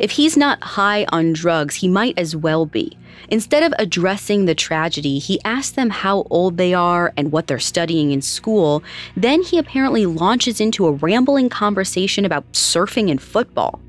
If 0.01 0.09
he's 0.09 0.35
not 0.35 0.63
high 0.63 1.05
on 1.09 1.31
drugs, 1.31 1.75
he 1.75 1.87
might 1.87 2.17
as 2.17 2.35
well 2.35 2.65
be. 2.65 2.97
Instead 3.29 3.61
of 3.61 3.71
addressing 3.77 4.45
the 4.45 4.55
tragedy, 4.55 5.19
he 5.19 5.39
asks 5.45 5.73
them 5.73 5.91
how 5.91 6.25
old 6.31 6.57
they 6.57 6.73
are 6.73 7.13
and 7.15 7.31
what 7.31 7.45
they're 7.45 7.59
studying 7.59 8.11
in 8.11 8.23
school. 8.23 8.83
Then 9.15 9.43
he 9.43 9.59
apparently 9.59 10.07
launches 10.07 10.59
into 10.59 10.87
a 10.87 10.91
rambling 10.91 11.49
conversation 11.49 12.25
about 12.25 12.51
surfing 12.51 13.11
and 13.11 13.21
football. 13.21 13.79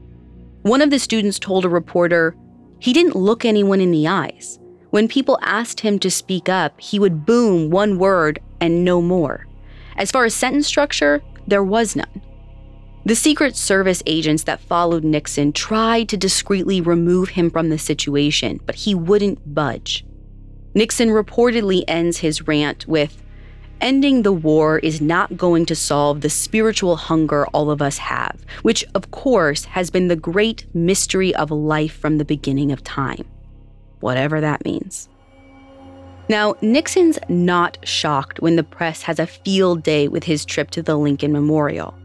One 0.61 0.83
of 0.83 0.90
the 0.90 0.98
students 0.98 1.38
told 1.38 1.64
a 1.64 1.70
reporter, 1.70 2.37
he 2.79 2.92
didn't 2.92 3.16
look 3.16 3.46
anyone 3.46 3.81
in 3.81 3.90
the 3.90 4.07
eyes. 4.07 4.59
When 4.90 5.09
people 5.09 5.38
asked 5.40 5.81
him 5.81 5.98
to 6.01 6.11
speak 6.11 6.51
up, 6.51 6.79
he 6.79 6.98
would 6.98 7.25
boom 7.25 7.70
one 7.70 7.98
word 7.98 8.38
and 8.61 8.85
no 8.85 9.01
more. 9.01 9.46
As 9.96 10.11
far 10.11 10.27
as 10.27 10.35
sentence 10.35 10.66
structure, 10.66 11.22
there 11.46 11.64
was 11.64 11.96
none. 11.96 12.20
The 13.05 13.17
Secret 13.17 13.57
Service 13.57 14.01
agents 14.07 14.45
that 14.45 14.61
followed 14.61 15.03
Nixon 15.03 15.53
tried 15.53 16.09
to 16.11 16.17
discreetly 16.17 16.81
remove 16.81 17.31
him 17.31 17.51
from 17.51 17.69
the 17.69 17.79
situation, 17.79 18.61
but 18.65 18.77
he 18.77 18.95
wouldn't 18.95 19.55
budge. 19.55 20.07
Nixon 20.75 21.09
reportedly 21.09 21.83
ends 21.88 22.19
his 22.19 22.47
rant 22.47 22.87
with 22.87 23.23
Ending 23.81 24.23
the 24.23 24.33
war 24.33 24.79
is 24.79 25.01
not 25.01 25.37
going 25.37 25.67
to 25.67 25.75
solve 25.75 26.21
the 26.21 26.31
spiritual 26.31 26.95
hunger 26.95 27.49
all 27.49 27.69
of 27.69 27.83
us 27.83 27.99
have, 27.99 28.38
which, 28.62 28.85
of 28.95 29.11
course, 29.11 29.65
has 29.65 29.91
been 29.91 30.07
the 30.07 30.15
great 30.15 30.65
mystery 30.73 31.35
of 31.35 31.51
life 31.51 31.99
from 31.99 32.19
the 32.19 32.25
beginning 32.25 32.71
of 32.71 32.85
time. 32.85 33.25
Whatever 33.99 34.41
that 34.41 34.65
means. 34.65 35.09
Now, 36.29 36.55
Nixon's 36.62 37.19
not 37.29 37.77
shocked 37.83 38.41
when 38.41 38.55
the 38.55 38.62
press 38.62 39.03
has 39.03 39.19
a 39.19 39.27
field 39.27 39.83
day 39.83 40.07
with 40.07 40.23
his 40.23 40.45
trip 40.45 40.71
to 40.71 40.83
the 40.83 40.95
Lincoln 40.95 41.33
Memorial. 41.33 41.99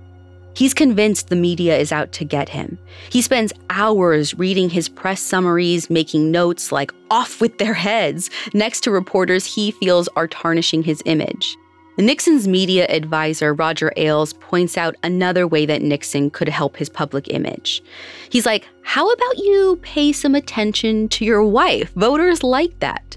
He's 0.58 0.74
convinced 0.74 1.30
the 1.30 1.36
media 1.36 1.78
is 1.78 1.92
out 1.92 2.12
to 2.14 2.26
get 2.26 2.50
him. 2.50 2.80
He 3.12 3.22
spends 3.22 3.54
hours 3.70 4.34
reading 4.34 4.72
his 4.72 4.90
press 4.90 5.22
summaries, 5.22 5.88
making 5.88 6.32
notes 6.32 6.72
like 6.72 6.92
off 7.12 7.40
with 7.40 7.60
their 7.60 7.76
heads 7.76 8.32
next 8.56 8.82
to 8.82 8.90
reporters 8.90 9.46
he 9.46 9.70
feels 9.70 10.10
are 10.16 10.28
tarnishing 10.28 10.82
his 10.82 11.04
image. 11.06 11.56
Nixon's 12.00 12.48
media 12.48 12.88
advisor, 12.88 13.54
Roger 13.54 13.94
Ailes, 13.98 14.34
points 14.34 14.80
out 14.80 14.96
another 15.04 15.46
way 15.48 15.68
that 15.68 15.84
Nixon 15.84 16.32
could 16.32 16.50
help 16.50 16.76
his 16.76 16.90
public 16.90 17.28
image. 17.32 17.84
He's 18.32 18.48
like, 18.48 18.68
How 18.82 19.12
about 19.12 19.38
you 19.38 19.78
pay 19.84 20.12
some 20.12 20.34
attention 20.34 21.08
to 21.10 21.24
your 21.24 21.44
wife? 21.44 21.92
Voters 21.94 22.42
like 22.42 22.80
that. 22.80 23.16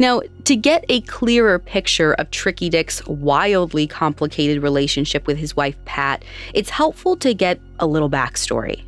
Now, 0.00 0.22
to 0.44 0.56
get 0.56 0.86
a 0.88 1.02
clearer 1.02 1.58
picture 1.58 2.14
of 2.14 2.30
Tricky 2.30 2.70
Dick's 2.70 3.06
wildly 3.06 3.86
complicated 3.86 4.62
relationship 4.62 5.26
with 5.26 5.36
his 5.36 5.54
wife, 5.54 5.76
Pat, 5.84 6.24
it's 6.54 6.70
helpful 6.70 7.16
to 7.16 7.34
get 7.34 7.60
a 7.80 7.86
little 7.86 8.08
backstory. 8.08 8.82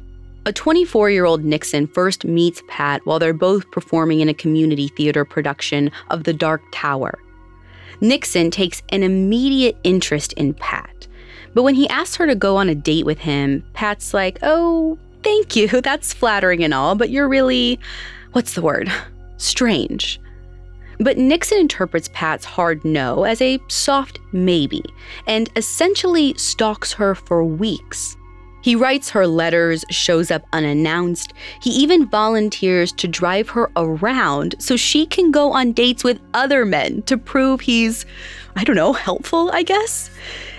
A 0.47 0.55
24 0.55 1.11
year 1.11 1.27
old 1.27 1.45
Nixon 1.45 1.87
first 1.87 2.25
meets 2.25 2.63
Pat 2.67 3.03
while 3.05 3.19
they're 3.19 3.35
both 3.35 3.71
performing 3.73 4.21
in 4.21 4.31
a 4.31 4.35
community 4.35 4.89
theater 4.89 5.27
production 5.27 5.91
of 6.09 6.25
The 6.25 6.33
Dark 6.33 6.63
Tower. 6.73 7.19
Nixon 8.01 8.51
takes 8.51 8.83
an 8.89 9.03
immediate 9.03 9.77
interest 9.85 10.33
in 10.33 10.55
Pat, 10.55 11.07
but 11.53 11.63
when 11.63 11.75
he 11.75 11.91
asks 11.91 12.17
her 12.17 12.27
to 12.27 12.35
go 12.35 12.57
on 12.57 12.71
a 12.71 12.75
date 12.75 13.05
with 13.05 13.19
him, 13.19 13.63
Pat's 13.75 14.15
like, 14.15 14.39
Oh, 14.43 14.97
thank 15.23 15.57
you, 15.57 15.69
that's 15.83 16.15
flattering 16.15 16.65
and 16.65 16.73
all, 16.73 16.95
but 16.95 17.11
you're 17.11 17.29
really, 17.29 17.79
what's 18.33 18.55
the 18.55 18.63
word? 18.63 18.91
Strange. 19.37 20.19
But 21.03 21.19
Nixon 21.19 21.59
interprets 21.59 22.09
Pat's 22.13 22.45
hard 22.45 22.85
no 22.85 23.25
as 23.25 23.43
a 23.43 23.59
soft 23.67 24.21
maybe 24.31 24.85
and 25.27 25.51
essentially 25.57 26.35
stalks 26.35 26.93
her 26.93 27.17
for 27.17 27.45
weeks. 27.45 28.17
He 28.61 28.77
writes 28.77 29.11
her 29.11 29.27
letters, 29.27 29.85
shows 29.91 30.31
up 30.31 30.47
unannounced. 30.53 31.33
He 31.61 31.71
even 31.71 32.09
volunteers 32.09 32.93
to 32.93 33.09
drive 33.09 33.49
her 33.49 33.69
around 33.75 34.55
so 34.61 34.77
she 34.77 35.05
can 35.05 35.33
go 35.33 35.51
on 35.51 35.73
dates 35.73 36.05
with 36.05 36.21
other 36.35 36.65
men 36.65 37.03
to 37.03 37.19
prove 37.19 37.61
he's, 37.61 38.07
I 38.55 38.63
don't 38.63 38.77
know, 38.77 38.93
helpful, 38.93 39.51
I 39.53 39.65
guess. 39.65 40.11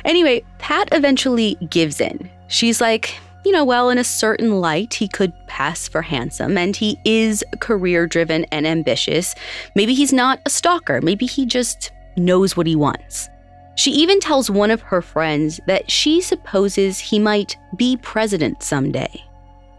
Anyway, 0.04 0.44
Pat 0.60 0.90
eventually 0.92 1.56
gives 1.70 2.02
in. 2.02 2.30
She's 2.50 2.82
like, 2.82 3.16
you 3.46 3.52
know, 3.52 3.66
well, 3.66 3.90
in 3.90 3.98
a 3.98 4.04
certain 4.04 4.60
light, 4.62 4.94
he 4.94 5.08
could 5.08 5.34
pass 5.48 5.88
for 5.88 6.02
handsome, 6.02 6.58
and 6.58 6.76
he 6.76 6.98
is 7.06 7.44
career 7.60 8.08
driven 8.08 8.46
and 8.46 8.66
ambitious. 8.66 9.36
Maybe 9.76 9.94
he's 9.94 10.14
not 10.14 10.40
a 10.46 10.50
stalker, 10.50 11.02
maybe 11.02 11.26
he 11.26 11.46
just 11.46 11.92
knows 12.16 12.56
what 12.56 12.68
he 12.68 12.76
wants. 12.76 13.30
She 13.76 13.92
even 13.92 14.20
tells 14.20 14.50
one 14.50 14.72
of 14.72 14.82
her 14.82 15.02
friends 15.02 15.60
that 15.68 15.90
she 15.90 16.22
supposes 16.22 17.00
he 17.00 17.18
might 17.18 17.58
be 17.76 17.98
president 17.98 18.62
someday. 18.62 19.24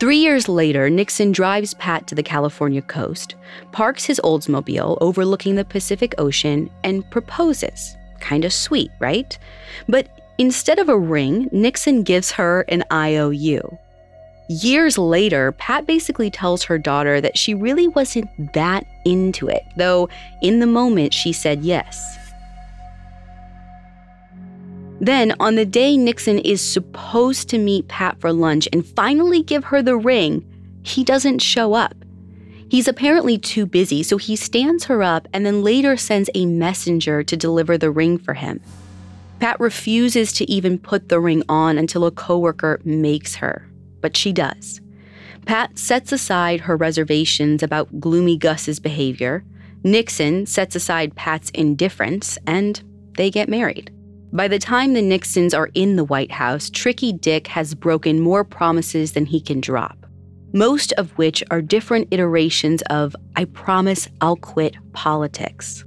Three 0.01 0.19
years 0.19 0.49
later, 0.49 0.91
Nixon 0.91 1.31
drives 1.31 1.75
Pat 1.75 2.07
to 2.09 2.17
the 2.17 2.23
California 2.23 2.83
coast, 2.83 3.37
parks 3.71 4.05
his 4.05 4.21
Oldsmobile 4.25 4.99
overlooking 5.01 5.55
the 5.55 5.65
Pacific 5.65 6.15
Ocean, 6.19 6.69
and 6.83 7.09
proposes. 7.11 7.97
Kinda 8.21 8.51
sweet, 8.51 8.91
right? 8.99 9.39
But 9.89 10.09
Instead 10.39 10.79
of 10.79 10.89
a 10.89 10.99
ring, 10.99 11.49
Nixon 11.53 12.03
gives 12.03 12.33
her 12.33 12.63
an 12.63 12.83
IOU. 12.93 13.79
Years 14.49 14.99
later, 14.99 15.53
Pat 15.53 15.87
basically 15.87 16.31
tells 16.31 16.65
her 16.65 16.77
daughter 16.77 17.21
that 17.21 17.39
she 17.39 17.55
really 17.55 17.89
wasn't 17.89 18.29
that 18.53 18.85
into 19.05 19.49
it, 19.49 19.63
though 19.77 20.09
in 20.43 20.59
the 20.59 20.67
moment 20.67 21.15
she 21.15 21.33
said 21.33 21.63
yes. 21.63 22.19
Then, 25.01 25.35
on 25.41 25.55
the 25.55 25.65
day 25.65 25.97
Nixon 25.97 26.39
is 26.41 26.61
supposed 26.61 27.49
to 27.51 27.59
meet 27.59 27.89
Pat 27.89 28.21
for 28.21 28.33
lunch 28.33 28.69
and 28.73 28.85
finally 28.85 29.43
give 29.43 29.65
her 29.65 29.83
the 29.83 29.97
ring, 29.97 30.45
he 30.83 31.05
doesn't 31.05 31.41
show 31.41 31.75
up. 31.75 31.95
He's 32.69 32.89
apparently 32.89 33.39
too 33.39 33.67
busy, 33.67 34.03
so 34.03 34.17
he 34.17 34.37
stands 34.37 34.85
her 34.85 35.03
up 35.03 35.29
and 35.33 35.47
then 35.47 35.63
later 35.63 35.97
sends 35.97 36.29
a 36.35 36.47
messenger 36.47 37.23
to 37.23 37.37
deliver 37.37 37.79
the 37.79 37.91
ring 37.91 38.19
for 38.19 38.35
him. 38.35 38.61
Pat 39.41 39.59
refuses 39.61 40.33
to 40.33 40.51
even 40.51 40.79
put 40.79 41.09
the 41.09 41.21
ring 41.21 41.43
on 41.49 41.77
until 41.77 42.07
a 42.07 42.11
coworker 42.11 42.81
makes 42.85 43.35
her, 43.37 43.69
but 44.01 44.17
she 44.17 44.33
does. 44.33 44.81
Pat 45.47 45.79
sets 45.79 46.13
aside 46.13 46.61
her 46.61 46.77
reservations 46.77 47.63
about 47.63 48.01
gloomy 48.01 48.37
Gus's 48.37 48.81
behavior. 48.81 49.45
Nixon 49.83 50.47
sets 50.47 50.75
aside 50.75 51.15
Pat's 51.15 51.51
indifference, 51.51 52.39
and 52.47 52.83
they 53.17 53.31
get 53.31 53.49
married. 53.49 53.91
By 54.33 54.49
the 54.49 54.59
time 54.59 54.95
the 54.95 55.03
Nixons 55.03 55.55
are 55.55 55.71
in 55.75 55.97
the 55.97 56.05
White 56.05 56.33
House, 56.33 56.71
Tricky 56.71 57.13
Dick 57.13 57.47
has 57.49 57.75
broken 57.75 58.21
more 58.21 58.43
promises 58.43 59.13
than 59.13 59.27
he 59.27 59.41
can 59.41 59.61
drop, 59.61 60.07
most 60.53 60.93
of 60.95 61.13
which 61.13 61.45
are 61.51 61.63
different 61.63 62.09
iterations 62.11 62.83
of 62.91 63.15
I 63.37 63.45
promise 63.45 64.09
I'll 64.21 64.37
quit 64.37 64.75
politics. 64.93 65.85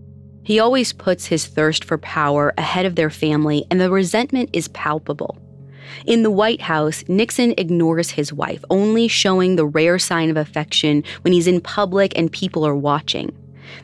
He 0.47 0.61
always 0.61 0.93
puts 0.93 1.25
his 1.25 1.45
thirst 1.45 1.83
for 1.83 1.97
power 1.97 2.53
ahead 2.57 2.85
of 2.85 2.95
their 2.95 3.09
family, 3.09 3.65
and 3.69 3.81
the 3.81 3.91
resentment 3.91 4.49
is 4.53 4.69
palpable. 4.69 5.37
In 6.05 6.23
the 6.23 6.31
White 6.31 6.61
House, 6.61 7.03
Nixon 7.09 7.53
ignores 7.57 8.11
his 8.11 8.31
wife, 8.31 8.63
only 8.69 9.09
showing 9.09 9.57
the 9.57 9.65
rare 9.65 9.99
sign 9.99 10.29
of 10.29 10.37
affection 10.37 11.03
when 11.23 11.33
he's 11.33 11.47
in 11.47 11.59
public 11.59 12.17
and 12.17 12.31
people 12.31 12.65
are 12.65 12.77
watching. 12.77 13.35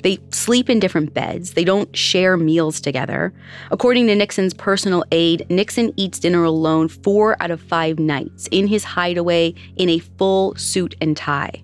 They 0.04 0.20
sleep 0.30 0.70
in 0.70 0.80
different 0.80 1.14
beds. 1.14 1.52
They 1.52 1.66
don't 1.66 1.94
share 1.98 2.38
meals 2.38 2.80
together. 2.80 3.34
According 3.70 4.08
to 4.08 4.16
Nixon's 4.16 4.54
personal 4.54 5.04
aide, 5.12 5.46
Nixon 5.50 5.92
eats 5.98 6.18
dinner 6.18 6.46
alone 6.46 6.88
four 6.88 7.36
out 7.44 7.52
of 7.52 7.60
five 7.60 8.00
nights 8.00 8.48
in 8.52 8.68
his 8.68 8.86
hideaway 8.86 9.54
in 9.76 9.90
a 9.90 10.00
full 10.00 10.56
suit 10.56 10.96
and 11.02 11.18
tie. 11.18 11.62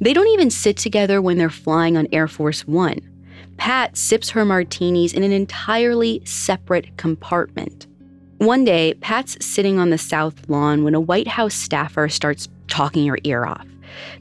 They 0.00 0.12
don't 0.12 0.28
even 0.34 0.50
sit 0.50 0.76
together 0.76 1.22
when 1.22 1.38
they're 1.38 1.48
flying 1.48 1.96
on 1.96 2.08
Air 2.12 2.28
Force 2.28 2.66
One. 2.66 3.13
Pat 3.56 3.96
sips 3.96 4.30
her 4.30 4.44
martinis 4.44 5.12
in 5.12 5.22
an 5.22 5.32
entirely 5.32 6.22
separate 6.24 6.96
compartment. 6.96 7.86
One 8.38 8.64
day, 8.64 8.94
Pat's 8.94 9.36
sitting 9.44 9.78
on 9.78 9.90
the 9.90 9.98
south 9.98 10.48
lawn 10.48 10.84
when 10.84 10.94
a 10.94 11.00
White 11.00 11.28
House 11.28 11.54
staffer 11.54 12.08
starts 12.08 12.48
talking 12.68 13.06
her 13.06 13.18
ear 13.24 13.44
off. 13.44 13.66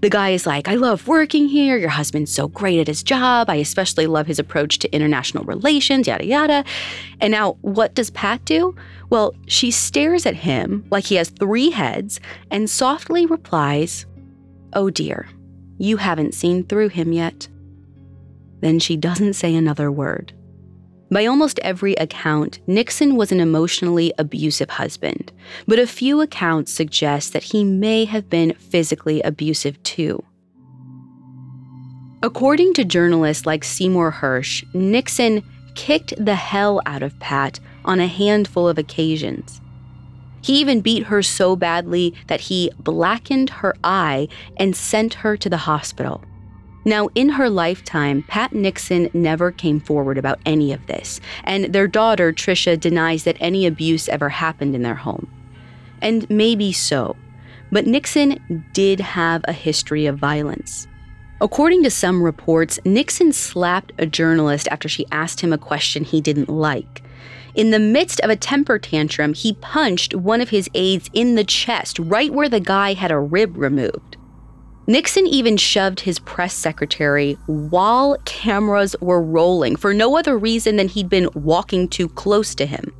The 0.01 0.09
guy 0.09 0.29
is 0.29 0.45
like, 0.45 0.67
I 0.67 0.75
love 0.75 1.07
working 1.07 1.47
here. 1.47 1.77
Your 1.77 1.89
husband's 1.89 2.33
so 2.33 2.47
great 2.47 2.79
at 2.79 2.87
his 2.87 3.03
job. 3.03 3.49
I 3.49 3.55
especially 3.55 4.07
love 4.07 4.27
his 4.27 4.39
approach 4.39 4.79
to 4.79 4.93
international 4.93 5.43
relations, 5.45 6.07
yada, 6.07 6.25
yada. 6.25 6.63
And 7.19 7.31
now, 7.31 7.53
what 7.61 7.95
does 7.95 8.09
Pat 8.11 8.43
do? 8.45 8.75
Well, 9.09 9.33
she 9.47 9.71
stares 9.71 10.25
at 10.25 10.35
him 10.35 10.85
like 10.91 11.05
he 11.05 11.15
has 11.15 11.29
three 11.29 11.71
heads 11.71 12.19
and 12.51 12.69
softly 12.69 13.25
replies, 13.25 14.05
Oh 14.73 14.89
dear, 14.89 15.27
you 15.77 15.97
haven't 15.97 16.33
seen 16.33 16.63
through 16.63 16.89
him 16.89 17.11
yet. 17.11 17.47
Then 18.63 18.79
she 18.79 18.95
doesn't 18.95 19.33
say 19.33 19.53
another 19.53 19.91
word. 19.91 20.31
By 21.11 21.25
almost 21.25 21.59
every 21.59 21.95
account, 21.95 22.59
Nixon 22.65 23.17
was 23.17 23.29
an 23.33 23.41
emotionally 23.41 24.13
abusive 24.17 24.69
husband, 24.69 25.33
but 25.67 25.79
a 25.79 25.85
few 25.85 26.21
accounts 26.21 26.71
suggest 26.71 27.33
that 27.33 27.43
he 27.43 27.65
may 27.65 28.05
have 28.05 28.29
been 28.29 28.53
physically 28.53 29.21
abusive 29.21 29.83
too. 29.83 30.23
According 32.23 32.73
to 32.75 32.85
journalists 32.85 33.45
like 33.45 33.65
Seymour 33.65 34.13
Hersh, 34.13 34.63
Nixon 34.73 35.43
kicked 35.75 36.13
the 36.17 36.35
hell 36.35 36.81
out 36.85 37.03
of 37.03 37.19
Pat 37.19 37.59
on 37.83 37.99
a 37.99 38.07
handful 38.07 38.69
of 38.69 38.77
occasions. 38.77 39.59
He 40.41 40.57
even 40.61 40.79
beat 40.79 41.03
her 41.03 41.21
so 41.21 41.57
badly 41.57 42.13
that 42.27 42.39
he 42.39 42.71
blackened 42.79 43.49
her 43.49 43.75
eye 43.83 44.29
and 44.55 44.73
sent 44.73 45.15
her 45.15 45.35
to 45.35 45.49
the 45.49 45.57
hospital. 45.57 46.23
Now, 46.85 47.09
in 47.15 47.29
her 47.29 47.49
lifetime, 47.49 48.23
Pat 48.23 48.53
Nixon 48.53 49.09
never 49.13 49.51
came 49.51 49.79
forward 49.79 50.17
about 50.17 50.39
any 50.45 50.73
of 50.73 50.85
this, 50.87 51.21
and 51.45 51.73
their 51.73 51.87
daughter, 51.87 52.33
Tricia, 52.33 52.79
denies 52.79 53.23
that 53.23 53.37
any 53.39 53.65
abuse 53.65 54.09
ever 54.09 54.29
happened 54.29 54.75
in 54.75 54.81
their 54.81 54.95
home. 54.95 55.31
And 56.01 56.29
maybe 56.29 56.73
so, 56.73 57.15
but 57.71 57.87
Nixon 57.87 58.65
did 58.73 58.99
have 58.99 59.45
a 59.47 59.53
history 59.53 60.05
of 60.05 60.17
violence. 60.17 60.87
According 61.39 61.83
to 61.83 61.89
some 61.89 62.21
reports, 62.21 62.79
Nixon 62.85 63.33
slapped 63.33 63.93
a 63.97 64.05
journalist 64.05 64.67
after 64.69 64.87
she 64.87 65.05
asked 65.11 65.41
him 65.41 65.51
a 65.51 65.57
question 65.57 66.03
he 66.03 66.21
didn't 66.21 66.49
like. 66.49 67.03
In 67.55 67.71
the 67.71 67.79
midst 67.79 68.19
of 68.21 68.29
a 68.29 68.35
temper 68.35 68.79
tantrum, 68.79 69.33
he 69.33 69.53
punched 69.53 70.15
one 70.15 70.41
of 70.41 70.49
his 70.49 70.69
aides 70.73 71.09
in 71.13 71.35
the 71.35 71.43
chest, 71.43 71.99
right 71.99 72.33
where 72.33 72.49
the 72.49 72.59
guy 72.59 72.93
had 72.93 73.11
a 73.11 73.19
rib 73.19 73.57
removed. 73.57 74.17
Nixon 74.85 75.25
even 75.27 75.55
shoved 75.55 76.01
his 76.01 76.19
press 76.19 76.53
secretary 76.53 77.37
while 77.45 78.17
cameras 78.25 78.97
were 78.99 79.21
rolling 79.21 79.77
for 79.77 79.93
no 79.93 80.17
other 80.17 80.37
reason 80.37 80.75
than 80.75 80.89
he'd 80.89 81.07
been 81.07 81.29
walking 81.35 81.87
too 81.87 82.09
close 82.09 82.53
to 82.55 82.65
him. 82.65 82.93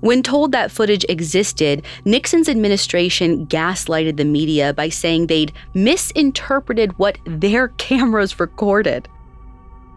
When 0.00 0.24
told 0.24 0.50
that 0.52 0.72
footage 0.72 1.04
existed, 1.08 1.84
Nixon's 2.04 2.48
administration 2.48 3.46
gaslighted 3.46 4.16
the 4.16 4.24
media 4.24 4.74
by 4.74 4.88
saying 4.88 5.26
they'd 5.26 5.52
misinterpreted 5.74 6.98
what 6.98 7.18
their 7.26 7.68
cameras 7.78 8.40
recorded. 8.40 9.08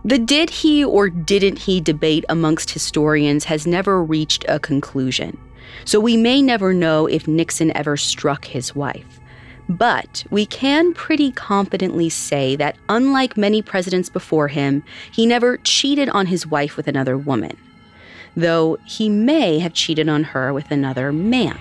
The 0.06 0.20
did 0.20 0.50
he 0.50 0.84
or 0.84 1.10
didn't 1.10 1.58
he 1.58 1.82
debate 1.82 2.26
amongst 2.30 2.70
historians 2.70 3.46
has 3.46 3.66
never 3.66 4.04
reached 4.04 4.46
a 4.48 4.60
conclusion, 4.60 5.40
so 5.86 6.00
we 6.00 6.18
may 6.18 6.42
never 6.42 6.74
know 6.74 7.08
if 7.08 7.28
Nixon 7.28 7.76
ever 7.76 7.96
struck 7.98 8.46
his 8.46 8.76
wife. 8.76 9.22
But 9.70 10.26
we 10.30 10.46
can 10.46 10.94
pretty 10.94 11.32
confidently 11.32 12.10
say 12.10 12.56
that, 12.58 12.78
unlike 12.90 13.38
many 13.38 13.62
presidents 13.62 14.10
before 14.10 14.50
him, 14.50 14.84
he 15.12 15.26
never 15.26 15.58
cheated 15.58 16.10
on 16.10 16.26
his 16.26 16.46
wife 16.46 16.76
with 16.76 16.88
another 16.88 17.18
woman, 17.18 17.58
though 18.36 18.78
he 18.86 19.08
may 19.08 19.60
have 19.60 19.74
cheated 19.74 20.10
on 20.10 20.24
her 20.26 20.54
with 20.54 20.70
another 20.70 21.12
man. 21.14 21.58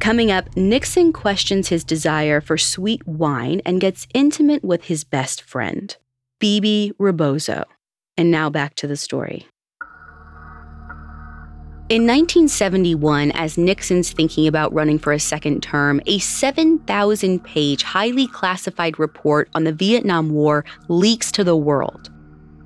Coming 0.00 0.30
up, 0.32 0.56
Nixon 0.56 1.12
questions 1.12 1.68
his 1.68 1.84
desire 1.84 2.40
for 2.40 2.56
sweet 2.56 3.06
wine 3.06 3.60
and 3.66 3.80
gets 3.80 4.08
intimate 4.14 4.64
with 4.64 4.84
his 4.84 5.04
best 5.04 5.42
friend, 5.42 5.94
Bebe 6.38 6.92
Rebozo. 6.98 7.64
And 8.16 8.30
now 8.30 8.50
back 8.50 8.74
to 8.76 8.86
the 8.86 8.96
story. 8.96 9.46
In 11.90 12.02
1971, 12.02 13.32
as 13.32 13.58
Nixon's 13.58 14.12
thinking 14.12 14.46
about 14.46 14.72
running 14.72 14.96
for 14.96 15.12
a 15.12 15.18
second 15.18 15.60
term, 15.60 16.00
a 16.06 16.20
7,000 16.20 17.42
page, 17.42 17.82
highly 17.82 18.28
classified 18.28 19.00
report 19.00 19.48
on 19.56 19.64
the 19.64 19.72
Vietnam 19.72 20.30
War 20.30 20.64
leaks 20.86 21.32
to 21.32 21.42
the 21.42 21.56
world. 21.56 22.08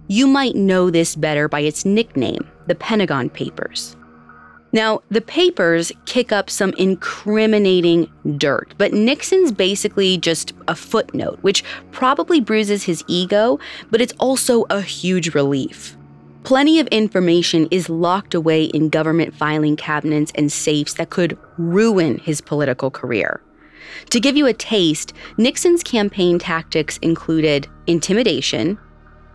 You 0.09 0.27
might 0.27 0.55
know 0.55 0.91
this 0.91 1.17
better 1.17 1.49
by 1.49 1.61
its 1.61 1.87
nickname, 1.87 2.47
the 2.67 2.75
Pentagon 2.75 3.31
Papers. 3.31 3.97
Now, 4.75 5.01
the 5.09 5.23
papers 5.23 5.91
kick 6.05 6.31
up 6.31 6.51
some 6.51 6.75
incriminating 6.77 8.13
dirt, 8.37 8.75
but 8.77 8.93
Nixon's 8.93 9.53
basically 9.53 10.19
just 10.19 10.53
a 10.69 10.77
footnote, 10.77 11.39
which 11.41 11.65
probably 11.93 12.43
bruises 12.43 12.83
his 12.83 13.03
ego, 13.09 13.59
but 13.91 14.03
it's 14.03 14.13
also 14.19 14.67
a 14.69 14.83
huge 14.83 15.35
relief. 15.35 15.97
Plenty 16.45 16.79
of 16.79 16.87
information 16.89 17.69
is 17.71 17.89
locked 17.89 18.35
away 18.35 18.65
in 18.65 18.91
government 18.91 19.35
filing 19.35 19.77
cabinets 19.77 20.31
and 20.35 20.53
safes 20.53 20.93
that 20.95 21.09
could 21.09 21.39
ruin 21.57 22.19
his 22.19 22.43
political 22.43 22.91
career. 22.91 23.41
To 24.11 24.21
give 24.21 24.37
you 24.37 24.47
a 24.47 24.53
taste, 24.53 25.15
Nixon's 25.39 25.83
campaign 25.83 26.39
tactics 26.39 26.99
included 26.99 27.67
intimidation, 27.87 28.79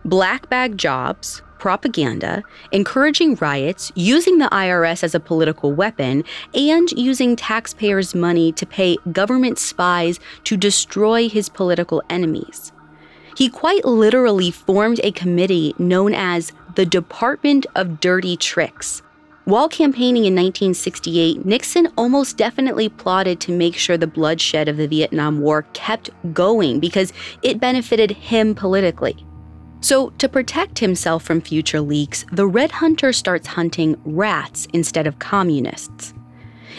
black 0.04 0.48
bag 0.48 0.78
jobs, 0.78 1.42
propaganda, 1.58 2.44
encouraging 2.70 3.34
riots, 3.40 3.90
using 3.96 4.38
the 4.38 4.48
IRS 4.50 5.02
as 5.02 5.12
a 5.12 5.20
political 5.20 5.72
weapon, 5.72 6.22
and 6.54 6.92
using 6.92 7.34
taxpayers' 7.34 8.14
money 8.14 8.52
to 8.52 8.64
pay 8.64 8.96
government 9.10 9.58
spies 9.58 10.20
to 10.44 10.56
destroy 10.56 11.28
his 11.28 11.48
political 11.48 12.04
enemies. 12.08 12.70
He 13.40 13.48
quite 13.48 13.86
literally 13.86 14.50
formed 14.50 15.00
a 15.02 15.12
committee 15.12 15.74
known 15.78 16.12
as 16.12 16.52
the 16.74 16.84
Department 16.84 17.64
of 17.74 17.98
Dirty 17.98 18.36
Tricks. 18.36 19.00
While 19.46 19.70
campaigning 19.70 20.26
in 20.26 20.34
1968, 20.34 21.46
Nixon 21.46 21.88
almost 21.96 22.36
definitely 22.36 22.90
plotted 22.90 23.40
to 23.40 23.56
make 23.56 23.76
sure 23.76 23.96
the 23.96 24.06
bloodshed 24.06 24.68
of 24.68 24.76
the 24.76 24.86
Vietnam 24.86 25.40
War 25.40 25.62
kept 25.72 26.10
going 26.34 26.80
because 26.80 27.14
it 27.42 27.58
benefited 27.58 28.10
him 28.10 28.54
politically. 28.54 29.24
So, 29.80 30.10
to 30.18 30.28
protect 30.28 30.78
himself 30.80 31.22
from 31.22 31.40
future 31.40 31.80
leaks, 31.80 32.26
the 32.30 32.46
Red 32.46 32.70
Hunter 32.70 33.10
starts 33.10 33.46
hunting 33.46 33.96
rats 34.04 34.68
instead 34.74 35.06
of 35.06 35.18
communists. 35.18 36.12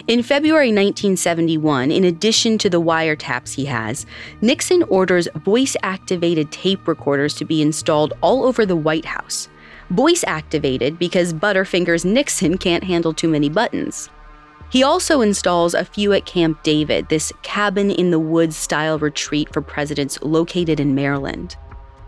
In 0.07 0.23
February 0.23 0.69
1971, 0.69 1.91
in 1.91 2.05
addition 2.05 2.57
to 2.57 2.71
the 2.71 2.81
wiretaps 2.81 3.53
he 3.53 3.65
has, 3.65 4.07
Nixon 4.41 4.81
orders 4.83 5.27
voice 5.35 5.77
activated 5.83 6.51
tape 6.51 6.87
recorders 6.87 7.35
to 7.35 7.45
be 7.45 7.61
installed 7.61 8.13
all 8.21 8.43
over 8.43 8.65
the 8.65 8.75
White 8.75 9.05
House. 9.05 9.47
Voice 9.91 10.23
activated 10.25 10.97
because 10.97 11.33
Butterfingers 11.33 12.03
Nixon 12.03 12.57
can't 12.57 12.83
handle 12.83 13.13
too 13.13 13.27
many 13.27 13.47
buttons. 13.47 14.09
He 14.71 14.81
also 14.81 15.21
installs 15.21 15.75
a 15.75 15.85
few 15.85 16.13
at 16.13 16.25
Camp 16.25 16.63
David, 16.63 17.09
this 17.09 17.31
cabin 17.43 17.91
in 17.91 18.09
the 18.09 18.19
woods 18.19 18.55
style 18.55 18.97
retreat 18.97 19.53
for 19.53 19.61
presidents 19.61 20.17
located 20.23 20.79
in 20.79 20.95
Maryland. 20.95 21.57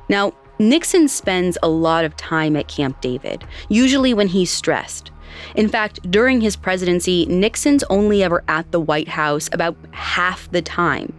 Now, 0.10 0.34
Nixon 0.58 1.08
spends 1.08 1.58
a 1.62 1.70
lot 1.70 2.06
of 2.06 2.16
time 2.16 2.56
at 2.56 2.68
Camp 2.68 3.02
David, 3.02 3.44
usually 3.70 4.16
when 4.16 4.28
he's 4.28 4.50
stressed. 4.50 5.12
In 5.56 5.68
fact, 5.68 6.00
during 6.10 6.42
his 6.42 6.56
presidency, 6.56 7.26
Nixon's 7.28 7.84
only 7.90 8.24
ever 8.24 8.44
at 8.48 8.72
the 8.72 8.80
White 8.80 9.10
House 9.10 9.50
about 9.52 9.76
half 9.92 10.50
the 10.52 10.62
time. 10.62 11.14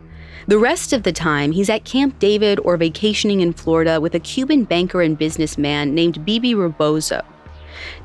The 0.46 0.58
rest 0.58 0.92
of 0.92 1.04
the 1.04 1.12
time, 1.12 1.52
he's 1.52 1.70
at 1.70 1.84
Camp 1.84 2.18
David 2.18 2.60
or 2.60 2.76
vacationing 2.76 3.40
in 3.40 3.52
Florida 3.52 4.00
with 4.00 4.14
a 4.14 4.20
Cuban 4.20 4.64
banker 4.64 5.00
and 5.00 5.16
businessman 5.16 5.94
named 5.94 6.24
Bebe 6.24 6.54
Rebozo. 6.54 7.22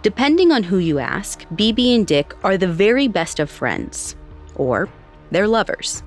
Depending 0.02 0.52
on 0.52 0.64
who 0.64 0.78
you 0.78 1.00
ask, 1.00 1.46
Bibi 1.56 1.94
and 1.94 2.08
Dick 2.08 2.34
are 2.44 2.58
the 2.58 2.68
very 2.68 3.08
best 3.08 3.40
of 3.40 3.50
friends, 3.50 4.16
or 4.56 4.90
they're 5.32 5.48
lovers. 5.48 6.02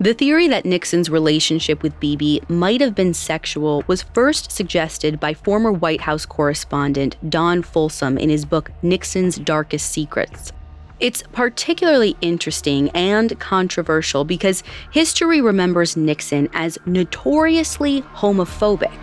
The 0.00 0.14
theory 0.14 0.46
that 0.46 0.64
Nixon's 0.64 1.10
relationship 1.10 1.82
with 1.82 1.98
Bebe 1.98 2.40
might 2.48 2.80
have 2.80 2.94
been 2.94 3.12
sexual 3.12 3.82
was 3.88 4.02
first 4.02 4.52
suggested 4.52 5.18
by 5.18 5.34
former 5.34 5.72
White 5.72 6.02
House 6.02 6.24
correspondent 6.24 7.16
Don 7.28 7.62
Fulsom 7.62 8.16
in 8.16 8.30
his 8.30 8.44
book 8.44 8.70
Nixon's 8.82 9.40
Darkest 9.40 9.90
Secrets. 9.90 10.52
It's 11.00 11.24
particularly 11.32 12.16
interesting 12.20 12.90
and 12.90 13.36
controversial 13.40 14.24
because 14.24 14.62
history 14.92 15.40
remembers 15.40 15.96
Nixon 15.96 16.48
as 16.52 16.78
notoriously 16.86 18.02
homophobic. 18.14 18.94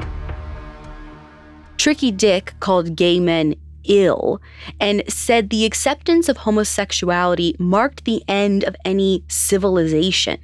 Tricky 1.75 2.11
Dick 2.11 2.53
called 2.61 2.95
gay 2.95 3.19
men 3.19 3.55
ill 3.83 4.41
and 4.79 5.03
said 5.09 5.49
the 5.49 5.65
acceptance 5.65 6.29
of 6.29 6.37
homosexuality 6.37 7.53
marked 7.59 8.05
the 8.05 8.23
end 8.29 8.63
of 8.63 8.77
any 8.85 9.25
civilization. 9.27 10.37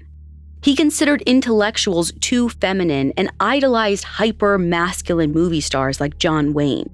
He 0.63 0.75
considered 0.75 1.23
intellectuals 1.23 2.11
too 2.21 2.49
feminine 2.49 3.13
and 3.17 3.31
idolized 3.39 4.03
hyper 4.03 4.59
masculine 4.59 5.31
movie 5.31 5.61
stars 5.61 5.99
like 5.99 6.19
John 6.19 6.53
Wayne. 6.53 6.89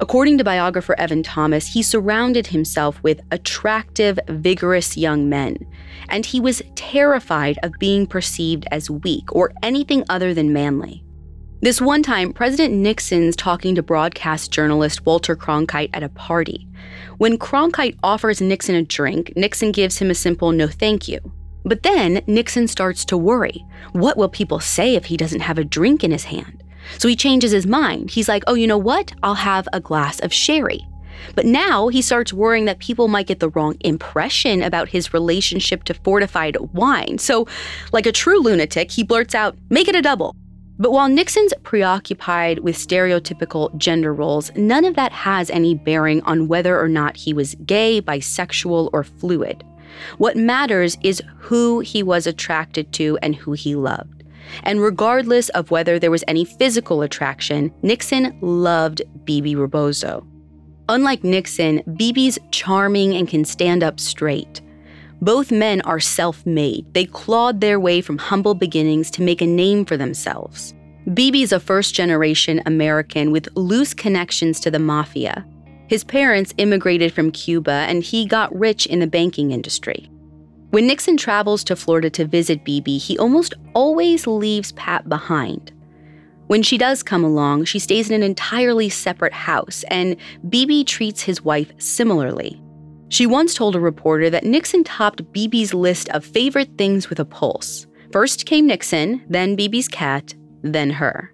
According 0.00 0.38
to 0.38 0.44
biographer 0.44 0.98
Evan 0.98 1.22
Thomas, 1.22 1.68
he 1.68 1.82
surrounded 1.82 2.48
himself 2.48 3.00
with 3.04 3.20
attractive, 3.30 4.18
vigorous 4.28 4.96
young 4.96 5.28
men, 5.28 5.56
and 6.08 6.26
he 6.26 6.40
was 6.40 6.62
terrified 6.74 7.58
of 7.62 7.72
being 7.78 8.06
perceived 8.06 8.66
as 8.72 8.90
weak 8.90 9.32
or 9.32 9.52
anything 9.62 10.04
other 10.08 10.34
than 10.34 10.52
manly. 10.52 11.04
This 11.62 11.80
one 11.80 12.02
time, 12.02 12.32
President 12.32 12.74
Nixon's 12.74 13.36
talking 13.36 13.76
to 13.76 13.82
broadcast 13.82 14.50
journalist 14.50 15.06
Walter 15.06 15.36
Cronkite 15.36 15.90
at 15.94 16.02
a 16.02 16.10
party. 16.10 16.68
When 17.18 17.38
Cronkite 17.38 17.96
offers 18.02 18.40
Nixon 18.40 18.74
a 18.74 18.82
drink, 18.82 19.32
Nixon 19.36 19.70
gives 19.70 19.98
him 19.98 20.10
a 20.10 20.14
simple 20.14 20.50
no 20.50 20.66
thank 20.66 21.06
you. 21.08 21.20
But 21.64 21.82
then 21.82 22.22
Nixon 22.26 22.68
starts 22.68 23.04
to 23.06 23.16
worry. 23.16 23.64
What 23.92 24.16
will 24.16 24.28
people 24.28 24.60
say 24.60 24.94
if 24.94 25.06
he 25.06 25.16
doesn't 25.16 25.40
have 25.40 25.58
a 25.58 25.64
drink 25.64 26.04
in 26.04 26.10
his 26.10 26.24
hand? 26.24 26.62
So 26.98 27.08
he 27.08 27.16
changes 27.16 27.50
his 27.50 27.66
mind. 27.66 28.10
He's 28.10 28.28
like, 28.28 28.44
oh, 28.46 28.54
you 28.54 28.66
know 28.66 28.78
what? 28.78 29.12
I'll 29.22 29.34
have 29.34 29.66
a 29.72 29.80
glass 29.80 30.20
of 30.20 30.32
sherry. 30.32 30.86
But 31.34 31.46
now 31.46 31.88
he 31.88 32.02
starts 32.02 32.32
worrying 32.32 32.66
that 32.66 32.80
people 32.80 33.08
might 33.08 33.26
get 33.26 33.40
the 33.40 33.48
wrong 33.50 33.76
impression 33.80 34.62
about 34.62 34.88
his 34.88 35.14
relationship 35.14 35.84
to 35.84 35.94
fortified 35.94 36.56
wine. 36.74 37.18
So, 37.18 37.46
like 37.92 38.06
a 38.06 38.12
true 38.12 38.40
lunatic, 38.40 38.90
he 38.90 39.02
blurts 39.02 39.34
out, 39.34 39.56
make 39.70 39.88
it 39.88 39.96
a 39.96 40.02
double. 40.02 40.36
But 40.76 40.90
while 40.90 41.08
Nixon's 41.08 41.54
preoccupied 41.62 42.58
with 42.58 42.76
stereotypical 42.76 43.74
gender 43.78 44.12
roles, 44.12 44.50
none 44.56 44.84
of 44.84 44.96
that 44.96 45.12
has 45.12 45.48
any 45.50 45.76
bearing 45.76 46.20
on 46.22 46.48
whether 46.48 46.78
or 46.78 46.88
not 46.88 47.16
he 47.16 47.32
was 47.32 47.54
gay, 47.64 48.02
bisexual, 48.02 48.90
or 48.92 49.04
fluid. 49.04 49.64
What 50.18 50.36
matters 50.36 50.96
is 51.02 51.22
who 51.38 51.80
he 51.80 52.02
was 52.02 52.26
attracted 52.26 52.92
to 52.94 53.18
and 53.22 53.34
who 53.34 53.52
he 53.52 53.74
loved. 53.74 54.24
And 54.62 54.80
regardless 54.80 55.48
of 55.50 55.70
whether 55.70 55.98
there 55.98 56.10
was 56.10 56.24
any 56.28 56.44
physical 56.44 57.02
attraction, 57.02 57.72
Nixon 57.82 58.36
loved 58.40 59.02
Bebe 59.24 59.56
Rebozo. 59.56 60.26
Unlike 60.88 61.24
Nixon, 61.24 61.82
Bebe's 61.96 62.38
charming 62.50 63.14
and 63.14 63.26
can 63.26 63.44
stand 63.44 63.82
up 63.82 63.98
straight. 63.98 64.60
Both 65.22 65.50
men 65.50 65.80
are 65.82 66.00
self 66.00 66.44
made. 66.44 66.92
They 66.92 67.06
clawed 67.06 67.60
their 67.60 67.80
way 67.80 68.02
from 68.02 68.18
humble 68.18 68.54
beginnings 68.54 69.10
to 69.12 69.22
make 69.22 69.40
a 69.40 69.46
name 69.46 69.86
for 69.86 69.96
themselves. 69.96 70.74
Bebe's 71.14 71.52
a 71.52 71.60
first 71.60 71.94
generation 71.94 72.62
American 72.66 73.30
with 73.30 73.48
loose 73.54 73.94
connections 73.94 74.60
to 74.60 74.70
the 74.70 74.78
mafia. 74.78 75.46
His 75.86 76.04
parents 76.04 76.54
immigrated 76.56 77.12
from 77.12 77.30
Cuba 77.30 77.70
and 77.88 78.02
he 78.02 78.26
got 78.26 78.54
rich 78.58 78.86
in 78.86 79.00
the 79.00 79.06
banking 79.06 79.52
industry. 79.52 80.10
When 80.70 80.86
Nixon 80.86 81.16
travels 81.16 81.62
to 81.64 81.76
Florida 81.76 82.10
to 82.10 82.24
visit 82.24 82.64
Bebe, 82.64 82.98
he 82.98 83.18
almost 83.18 83.54
always 83.74 84.26
leaves 84.26 84.72
Pat 84.72 85.08
behind. 85.08 85.72
When 86.46 86.62
she 86.62 86.78
does 86.78 87.02
come 87.02 87.24
along, 87.24 87.64
she 87.66 87.78
stays 87.78 88.10
in 88.10 88.16
an 88.16 88.22
entirely 88.22 88.88
separate 88.88 89.32
house, 89.32 89.84
and 89.88 90.16
Bebe 90.48 90.84
treats 90.84 91.22
his 91.22 91.42
wife 91.42 91.72
similarly. 91.78 92.60
She 93.08 93.26
once 93.26 93.54
told 93.54 93.76
a 93.76 93.80
reporter 93.80 94.28
that 94.30 94.44
Nixon 94.44 94.84
topped 94.84 95.32
Bebe's 95.32 95.72
list 95.72 96.08
of 96.10 96.24
favorite 96.24 96.76
things 96.76 97.08
with 97.08 97.20
a 97.20 97.24
pulse. 97.24 97.86
First 98.12 98.46
came 98.46 98.66
Nixon, 98.66 99.22
then 99.28 99.56
Bebe's 99.56 99.88
cat, 99.88 100.34
then 100.62 100.90
her. 100.90 101.33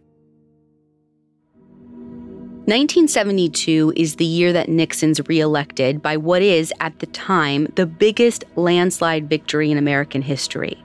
1972 2.70 3.94
is 3.96 4.14
the 4.14 4.24
year 4.24 4.52
that 4.52 4.68
Nixon's 4.68 5.20
reelected 5.26 6.00
by 6.00 6.16
what 6.16 6.40
is, 6.40 6.72
at 6.78 6.96
the 7.00 7.06
time, 7.06 7.66
the 7.74 7.84
biggest 7.84 8.44
landslide 8.54 9.28
victory 9.28 9.72
in 9.72 9.76
American 9.76 10.22
history. 10.22 10.80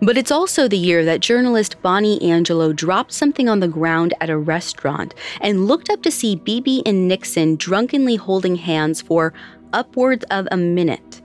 But 0.00 0.16
it's 0.16 0.30
also 0.30 0.68
the 0.68 0.78
year 0.78 1.04
that 1.04 1.18
journalist 1.18 1.82
Bonnie 1.82 2.22
Angelo 2.22 2.72
dropped 2.72 3.10
something 3.10 3.48
on 3.48 3.58
the 3.58 3.66
ground 3.66 4.14
at 4.20 4.30
a 4.30 4.38
restaurant 4.38 5.16
and 5.40 5.66
looked 5.66 5.90
up 5.90 6.00
to 6.02 6.12
see 6.12 6.36
Bebe 6.36 6.80
and 6.86 7.08
Nixon 7.08 7.56
drunkenly 7.56 8.14
holding 8.14 8.54
hands 8.54 9.02
for 9.02 9.34
upwards 9.72 10.24
of 10.30 10.46
a 10.52 10.56
minute. 10.56 11.22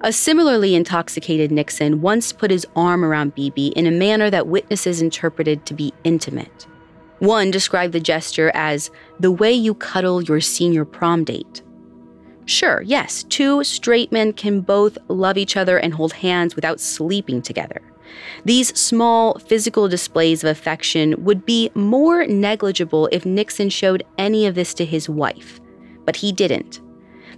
A 0.00 0.12
similarly 0.12 0.74
intoxicated 0.74 1.52
Nixon 1.52 2.00
once 2.00 2.32
put 2.32 2.50
his 2.50 2.66
arm 2.74 3.04
around 3.04 3.36
Bebe 3.36 3.68
in 3.68 3.86
a 3.86 3.92
manner 3.92 4.28
that 4.28 4.48
witnesses 4.48 5.00
interpreted 5.00 5.66
to 5.66 5.74
be 5.74 5.94
intimate. 6.02 6.66
One 7.20 7.50
described 7.50 7.92
the 7.92 8.00
gesture 8.00 8.50
as 8.54 8.90
the 9.18 9.30
way 9.30 9.52
you 9.52 9.74
cuddle 9.74 10.22
your 10.22 10.40
senior 10.40 10.84
prom 10.84 11.24
date. 11.24 11.62
Sure, 12.46 12.82
yes, 12.82 13.22
two 13.24 13.62
straight 13.62 14.10
men 14.10 14.32
can 14.32 14.60
both 14.60 14.98
love 15.08 15.38
each 15.38 15.56
other 15.56 15.78
and 15.78 15.94
hold 15.94 16.14
hands 16.14 16.56
without 16.56 16.80
sleeping 16.80 17.42
together. 17.42 17.80
These 18.44 18.78
small 18.78 19.38
physical 19.38 19.86
displays 19.86 20.42
of 20.42 20.50
affection 20.50 21.14
would 21.24 21.46
be 21.46 21.70
more 21.74 22.26
negligible 22.26 23.08
if 23.12 23.26
Nixon 23.26 23.68
showed 23.68 24.02
any 24.18 24.46
of 24.46 24.54
this 24.54 24.74
to 24.74 24.84
his 24.84 25.08
wife, 25.08 25.60
but 26.04 26.16
he 26.16 26.32
didn't. 26.32 26.80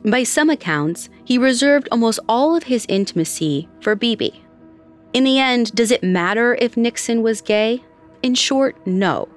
By 0.04 0.22
some 0.22 0.48
accounts, 0.48 1.10
he 1.24 1.38
reserved 1.38 1.88
almost 1.92 2.20
all 2.28 2.56
of 2.56 2.64
his 2.64 2.86
intimacy 2.88 3.68
for 3.80 3.94
Bebe. 3.94 4.42
In 5.12 5.24
the 5.24 5.38
end, 5.38 5.74
does 5.74 5.90
it 5.90 6.02
matter 6.02 6.54
if 6.54 6.76
Nixon 6.76 7.22
was 7.22 7.40
gay? 7.40 7.84
In 8.22 8.34
short, 8.34 8.76
no. 8.86 9.28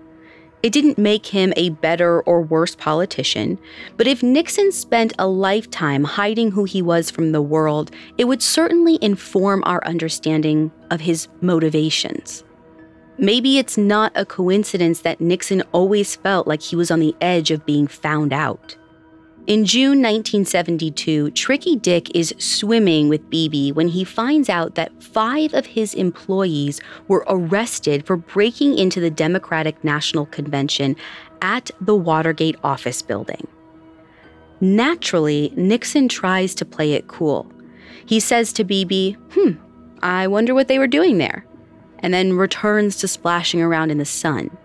It 0.65 0.73
didn't 0.73 0.97
make 0.97 1.27
him 1.27 1.53
a 1.55 1.69
better 1.69 2.21
or 2.21 2.41
worse 2.41 2.75
politician, 2.75 3.59
but 3.97 4.07
if 4.07 4.23
Nixon 4.23 4.71
spent 4.71 5.13
a 5.19 5.27
lifetime 5.27 6.03
hiding 6.03 6.49
who 6.49 6.63
he 6.63 6.81
was 6.81 7.11
from 7.11 7.33
the 7.33 7.41
world, 7.43 7.91
it 8.17 8.23
would 8.23 8.41
certainly 8.41 8.97
inform 8.99 9.61
our 9.67 9.85
understanding 9.85 10.71
of 10.89 11.01
his 11.01 11.27
motivations. 11.39 12.43
Maybe 13.19 13.59
it's 13.59 13.77
not 13.77 14.11
a 14.15 14.25
coincidence 14.25 15.01
that 15.01 15.21
Nixon 15.21 15.61
always 15.71 16.15
felt 16.15 16.47
like 16.47 16.63
he 16.63 16.75
was 16.75 16.89
on 16.89 16.99
the 16.99 17.15
edge 17.21 17.51
of 17.51 17.63
being 17.67 17.85
found 17.85 18.33
out. 18.33 18.75
In 19.47 19.63
June 19.63 20.01
1972, 20.01 21.29
Tricky 21.31 21.75
Dick 21.75 22.15
is 22.15 22.33
swimming 22.39 23.09
with 23.09 23.29
Bebe 23.29 23.71
when 23.71 23.89
he 23.89 24.03
finds 24.03 24.49
out 24.49 24.73
that 24.73 25.03
five 25.03 25.53
of 25.53 25.67
his 25.67 25.93
employees 25.93 26.81
were 27.07 27.23
arrested 27.27 28.07
for 28.07 28.17
breaking 28.17 28.75
into 28.75 28.99
the 28.99 29.11
Democratic 29.11 29.83
National 29.83 30.25
Convention 30.25 30.95
at 31.43 31.69
the 31.79 31.93
Watergate 31.93 32.55
office 32.63 33.03
building. 33.03 33.45
Naturally, 34.61 35.53
Nixon 35.55 36.07
tries 36.07 36.55
to 36.55 36.65
play 36.65 36.93
it 36.93 37.07
cool. 37.07 37.45
He 38.03 38.19
says 38.19 38.51
to 38.53 38.63
Bebe, 38.63 39.15
Hmm, 39.33 39.51
I 40.01 40.25
wonder 40.25 40.55
what 40.55 40.69
they 40.69 40.79
were 40.79 40.87
doing 40.87 41.19
there, 41.19 41.45
and 41.99 42.11
then 42.11 42.33
returns 42.33 42.95
to 42.95 43.07
splashing 43.07 43.61
around 43.61 43.91
in 43.91 43.99
the 43.99 44.05
sun. 44.05 44.57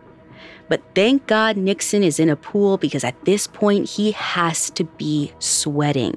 But 0.71 0.83
thank 0.95 1.27
God 1.27 1.57
Nixon 1.57 2.05
is 2.05 2.21
in 2.21 2.31
a 2.31 2.37
pool 2.37 2.79
because 2.79 3.03
at 3.03 3.25
this 3.25 3.49
point 3.49 3.91
he 3.91 4.13
has 4.13 4.71
to 4.71 4.85
be 4.85 5.33
sweating. 5.41 6.15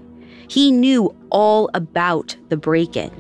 He 0.47 0.71
knew 0.71 1.13
all 1.31 1.71
about 1.73 2.37
the 2.49 2.55
break 2.55 2.95
in. 2.95 3.11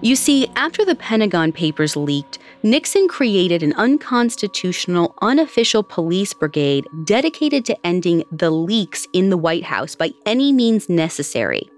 You 0.00 0.16
see, 0.16 0.48
after 0.56 0.84
the 0.84 0.96
Pentagon 0.96 1.52
Papers 1.52 1.94
leaked, 1.94 2.40
Nixon 2.64 3.06
created 3.06 3.62
an 3.62 3.72
unconstitutional, 3.74 5.14
unofficial 5.22 5.84
police 5.84 6.34
brigade 6.34 6.84
dedicated 7.04 7.64
to 7.66 7.86
ending 7.86 8.24
the 8.32 8.50
leaks 8.50 9.06
in 9.12 9.30
the 9.30 9.36
White 9.36 9.62
House 9.62 9.94
by 9.94 10.10
any 10.26 10.52
means 10.52 10.88
necessary. 10.88 11.70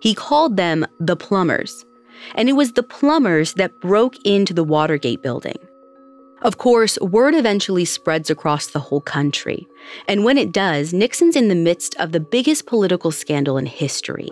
He 0.00 0.14
called 0.14 0.56
them 0.56 0.86
the 1.00 1.16
plumbers, 1.16 1.84
and 2.36 2.48
it 2.48 2.52
was 2.52 2.74
the 2.74 2.84
plumbers 2.84 3.54
that 3.54 3.80
broke 3.80 4.14
into 4.24 4.54
the 4.54 4.62
Watergate 4.62 5.24
building. 5.24 5.56
Of 6.42 6.56
course, 6.56 6.98
word 7.00 7.34
eventually 7.34 7.84
spreads 7.84 8.30
across 8.30 8.68
the 8.68 8.78
whole 8.78 9.02
country. 9.02 9.66
And 10.08 10.24
when 10.24 10.38
it 10.38 10.52
does, 10.52 10.94
Nixon's 10.94 11.36
in 11.36 11.48
the 11.48 11.54
midst 11.54 11.94
of 11.96 12.12
the 12.12 12.20
biggest 12.20 12.66
political 12.66 13.10
scandal 13.10 13.58
in 13.58 13.66
history. 13.66 14.30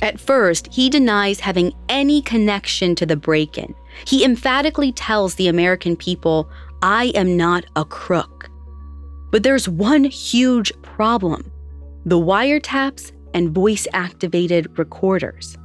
At 0.00 0.18
first, 0.18 0.68
he 0.72 0.90
denies 0.90 1.38
having 1.38 1.72
any 1.88 2.22
connection 2.22 2.96
to 2.96 3.06
the 3.06 3.14
break 3.14 3.56
in. 3.56 3.72
He 4.04 4.24
emphatically 4.24 4.90
tells 4.90 5.36
the 5.36 5.46
American 5.46 5.94
people, 5.94 6.50
I 6.82 7.12
am 7.14 7.36
not 7.36 7.66
a 7.76 7.84
crook. 7.84 8.50
But 9.30 9.44
there's 9.44 9.68
one 9.68 10.04
huge 10.04 10.72
problem 10.82 11.50
the 12.04 12.18
wiretaps 12.18 13.12
and 13.32 13.54
voice 13.54 13.86
activated 13.92 14.76
recorders. 14.76 15.56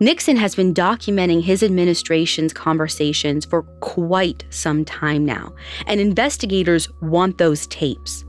Nixon 0.00 0.36
has 0.36 0.54
been 0.54 0.72
documenting 0.72 1.42
his 1.42 1.62
administration's 1.64 2.52
conversations 2.52 3.44
for 3.44 3.62
quite 3.80 4.44
some 4.50 4.84
time 4.84 5.24
now, 5.24 5.52
and 5.86 6.00
investigators 6.00 6.88
want 7.00 7.38
those 7.38 7.66
tapes. 7.66 8.24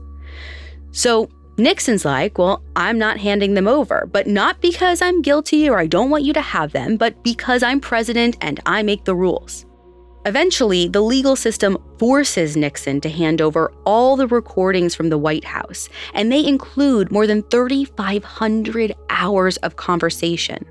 So 0.90 1.28
Nixon's 1.58 2.04
like, 2.04 2.38
well, 2.38 2.64
I'm 2.74 2.98
not 2.98 3.18
handing 3.18 3.54
them 3.54 3.68
over, 3.68 4.08
but 4.10 4.26
not 4.26 4.60
because 4.60 5.00
I'm 5.00 5.22
guilty 5.22 5.68
or 5.68 5.78
I 5.78 5.86
don't 5.86 6.10
want 6.10 6.24
you 6.24 6.32
to 6.32 6.40
have 6.40 6.72
them, 6.72 6.96
but 6.96 7.22
because 7.22 7.62
I'm 7.62 7.80
president 7.80 8.36
and 8.40 8.58
I 8.66 8.82
make 8.82 9.04
the 9.04 9.14
rules. 9.14 9.64
Eventually, 10.26 10.88
the 10.88 11.00
legal 11.00 11.36
system 11.36 11.78
forces 11.98 12.56
Nixon 12.56 13.00
to 13.02 13.08
hand 13.08 13.40
over 13.40 13.72
all 13.86 14.16
the 14.16 14.26
recordings 14.26 14.94
from 14.94 15.08
the 15.08 15.18
White 15.18 15.44
House, 15.44 15.88
and 16.14 16.32
they 16.32 16.44
include 16.44 17.12
more 17.12 17.26
than 17.26 17.42
3,500 17.44 18.94
hours 19.08 19.56
of 19.58 19.76
conversation. 19.76 20.66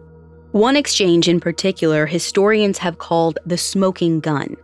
One 0.52 0.76
exchange 0.76 1.28
in 1.28 1.40
particular, 1.40 2.08
historians 2.08 2.80
have 2.80 2.98
called 2.98 3.38
the 3.46 3.58
smoking 3.58 4.20
gun. 4.20 4.58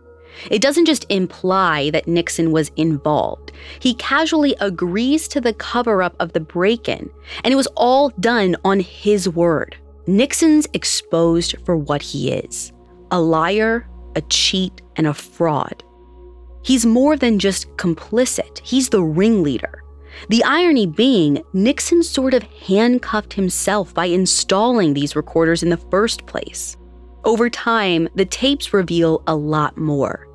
It 0.50 0.60
doesn't 0.60 0.86
just 0.86 1.06
imply 1.08 1.90
that 1.90 2.08
Nixon 2.08 2.50
was 2.50 2.70
involved. 2.76 3.52
He 3.78 3.94
casually 3.94 4.56
agrees 4.60 5.28
to 5.28 5.40
the 5.40 5.52
cover 5.54 6.02
up 6.02 6.16
of 6.18 6.32
the 6.32 6.40
break 6.40 6.88
in, 6.88 7.08
and 7.44 7.52
it 7.52 7.56
was 7.56 7.68
all 7.76 8.10
done 8.20 8.56
on 8.64 8.80
his 8.80 9.28
word. 9.28 9.76
Nixon's 10.08 10.66
exposed 10.72 11.54
for 11.64 11.76
what 11.76 12.02
he 12.02 12.32
is 12.32 12.72
a 13.12 13.20
liar, 13.20 13.88
a 14.16 14.20
cheat, 14.22 14.82
and 14.96 15.06
a 15.06 15.14
fraud. 15.14 15.84
He's 16.62 16.84
more 16.84 17.16
than 17.16 17.38
just 17.38 17.68
complicit, 17.76 18.58
he's 18.58 18.88
the 18.88 19.04
ringleader. 19.04 19.84
The 20.28 20.42
irony 20.44 20.86
being, 20.86 21.42
Nixon 21.52 22.02
sort 22.02 22.34
of 22.34 22.42
handcuffed 22.42 23.32
himself 23.32 23.94
by 23.94 24.06
installing 24.06 24.94
these 24.94 25.16
recorders 25.16 25.62
in 25.62 25.70
the 25.70 25.76
first 25.76 26.26
place. 26.26 26.76
Over 27.24 27.50
time, 27.50 28.08
the 28.14 28.24
tapes 28.24 28.72
reveal 28.72 29.22
a 29.26 29.34
lot 29.34 29.76
more. 29.76 30.28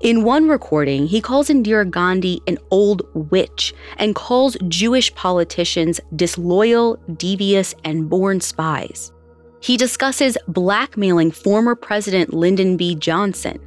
In 0.00 0.24
one 0.24 0.48
recording, 0.48 1.06
he 1.06 1.22
calls 1.22 1.48
Indira 1.48 1.90
Gandhi 1.90 2.42
an 2.46 2.58
old 2.70 3.02
witch 3.14 3.72
and 3.96 4.14
calls 4.14 4.56
Jewish 4.68 5.14
politicians 5.14 6.00
disloyal, 6.14 6.98
devious, 7.16 7.74
and 7.82 8.08
born 8.08 8.40
spies. 8.42 9.12
He 9.60 9.78
discusses 9.78 10.36
blackmailing 10.46 11.30
former 11.30 11.74
President 11.74 12.34
Lyndon 12.34 12.76
B. 12.76 12.94
Johnson. 12.94 13.58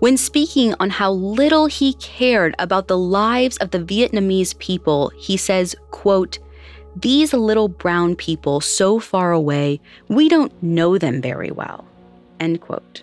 When 0.00 0.16
speaking 0.16 0.74
on 0.80 0.90
how 0.90 1.12
little 1.12 1.66
he 1.66 1.94
cared 1.94 2.54
about 2.58 2.88
the 2.88 2.98
lives 2.98 3.56
of 3.58 3.70
the 3.70 3.80
Vietnamese 3.80 4.56
people, 4.58 5.10
he 5.16 5.36
says, 5.36 5.74
quote, 5.90 6.38
these 6.96 7.32
little 7.32 7.68
brown 7.68 8.16
people 8.16 8.60
so 8.60 8.98
far 8.98 9.32
away, 9.32 9.80
we 10.08 10.28
don't 10.28 10.62
know 10.62 10.98
them 10.98 11.20
very 11.20 11.50
well. 11.50 11.84
End 12.40 12.60
quote. 12.60 13.02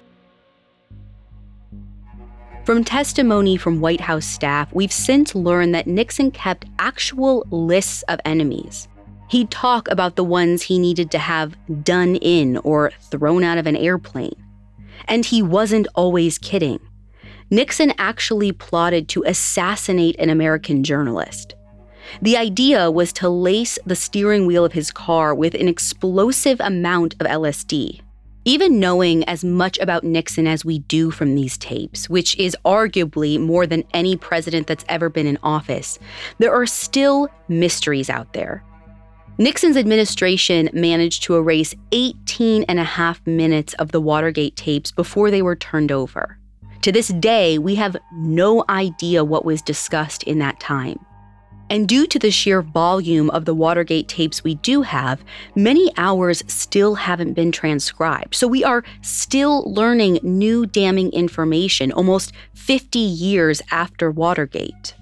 From 2.66 2.84
testimony 2.84 3.58
from 3.58 3.80
White 3.80 4.02
House 4.02 4.26
staff, 4.26 4.74
we've 4.74 4.92
since 4.92 5.36
learned 5.36 5.76
that 5.76 5.88
Nixon 5.88 6.32
kept 6.32 6.66
actual 6.80 7.46
lists 7.52 8.02
of 8.04 8.20
enemies. 8.26 8.88
He'd 9.30 9.52
talk 9.52 9.88
about 9.90 10.16
the 10.16 10.24
ones 10.24 10.64
he 10.64 10.80
needed 10.80 11.12
to 11.12 11.20
have 11.20 11.56
done 11.84 12.16
in 12.16 12.58
or 12.58 12.92
thrown 13.02 13.44
out 13.44 13.58
of 13.58 13.68
an 13.68 13.76
airplane. 13.76 14.36
And 15.08 15.26
he 15.26 15.42
wasn't 15.42 15.88
always 15.96 16.38
kidding. 16.38 16.80
Nixon 17.52 17.94
actually 17.98 18.52
plotted 18.52 19.08
to 19.10 19.24
assassinate 19.24 20.16
an 20.18 20.30
American 20.30 20.84
journalist. 20.84 21.54
The 22.22 22.38
idea 22.38 22.90
was 22.92 23.14
to 23.14 23.30
lace 23.30 23.78
the 23.86 23.96
steering 23.96 24.46
wheel 24.46 24.66
of 24.66 24.74
his 24.74 24.92
car 24.92 25.34
with 25.34 25.54
an 25.54 25.68
explosive 25.68 26.60
amount 26.60 27.16
of 27.20 27.28
LSD. 27.28 28.02
Even 28.48 28.80
knowing 28.80 29.24
as 29.24 29.44
much 29.44 29.80
about 29.80 30.04
Nixon 30.04 30.46
as 30.46 30.64
we 30.64 30.80
do 30.80 31.10
from 31.10 31.34
these 31.34 31.58
tapes, 31.58 32.08
which 32.10 32.38
is 32.38 32.56
arguably 32.64 33.40
more 33.40 33.66
than 33.66 33.84
any 33.92 34.16
president 34.16 34.68
that's 34.68 34.86
ever 34.88 35.10
been 35.10 35.26
in 35.26 35.40
office, 35.42 35.98
there 36.38 36.54
are 36.54 36.68
still 36.68 37.28
mysteries 37.48 38.08
out 38.08 38.34
there. 38.34 38.64
Nixon's 39.38 39.76
administration 39.76 40.70
managed 40.72 41.24
to 41.24 41.36
erase 41.36 41.76
18 41.92 42.64
and 42.70 42.80
a 42.80 42.86
half 42.86 43.26
minutes 43.28 43.74
of 43.74 43.92
the 43.92 44.00
Watergate 44.00 44.56
tapes 44.56 44.92
before 44.92 45.30
they 45.30 45.42
were 45.42 45.58
turned 45.58 45.92
over. 45.92 46.38
To 46.84 46.92
this 46.92 47.10
day, 47.10 47.58
we 47.58 47.76
have 47.76 47.98
no 48.14 48.64
idea 48.70 49.26
what 49.26 49.44
was 49.44 49.62
discussed 49.62 50.24
in 50.24 50.40
that 50.40 50.62
time. 50.62 51.06
And 51.70 51.86
due 51.86 52.08
to 52.08 52.18
the 52.18 52.32
sheer 52.32 52.62
volume 52.62 53.30
of 53.32 53.44
the 53.44 53.54
Watergate 53.54 54.08
tapes 54.08 54.42
we 54.42 54.56
do 54.56 54.84
have, 54.84 55.22
many 55.54 55.92
hours 55.98 56.42
still 56.48 56.96
haven't 56.96 57.34
been 57.34 57.52
transcribed. 57.52 58.36
So 58.36 58.48
we 58.48 58.64
are 58.64 58.86
still 59.02 59.70
learning 59.70 60.20
new 60.24 60.66
damning 60.66 61.12
information 61.12 61.92
almost 61.92 62.32
50 62.54 63.00
years 63.00 63.62
after 63.70 64.12
Watergate. 64.12 64.96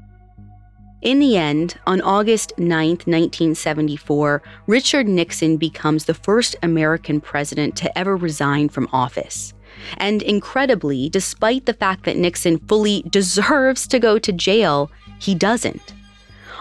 In 1.03 1.19
the 1.19 1.35
end, 1.35 1.75
on 1.85 1.99
August 1.99 2.53
9, 2.57 2.87
1974, 2.91 4.41
Richard 4.67 5.05
Nixon 5.05 5.57
becomes 5.57 6.05
the 6.05 6.13
first 6.13 6.55
American 6.63 7.19
president 7.19 7.75
to 7.75 7.97
ever 7.97 8.15
resign 8.15 8.69
from 8.69 8.87
office. 8.93 9.53
And 9.97 10.21
incredibly, 10.21 11.09
despite 11.09 11.65
the 11.65 11.73
fact 11.73 12.05
that 12.05 12.15
Nixon 12.15 12.57
fully 12.57 13.03
deserves 13.09 13.85
to 13.87 13.99
go 13.99 14.17
to 14.17 14.31
jail, 14.31 14.89
he 15.19 15.35
doesn't. 15.35 15.93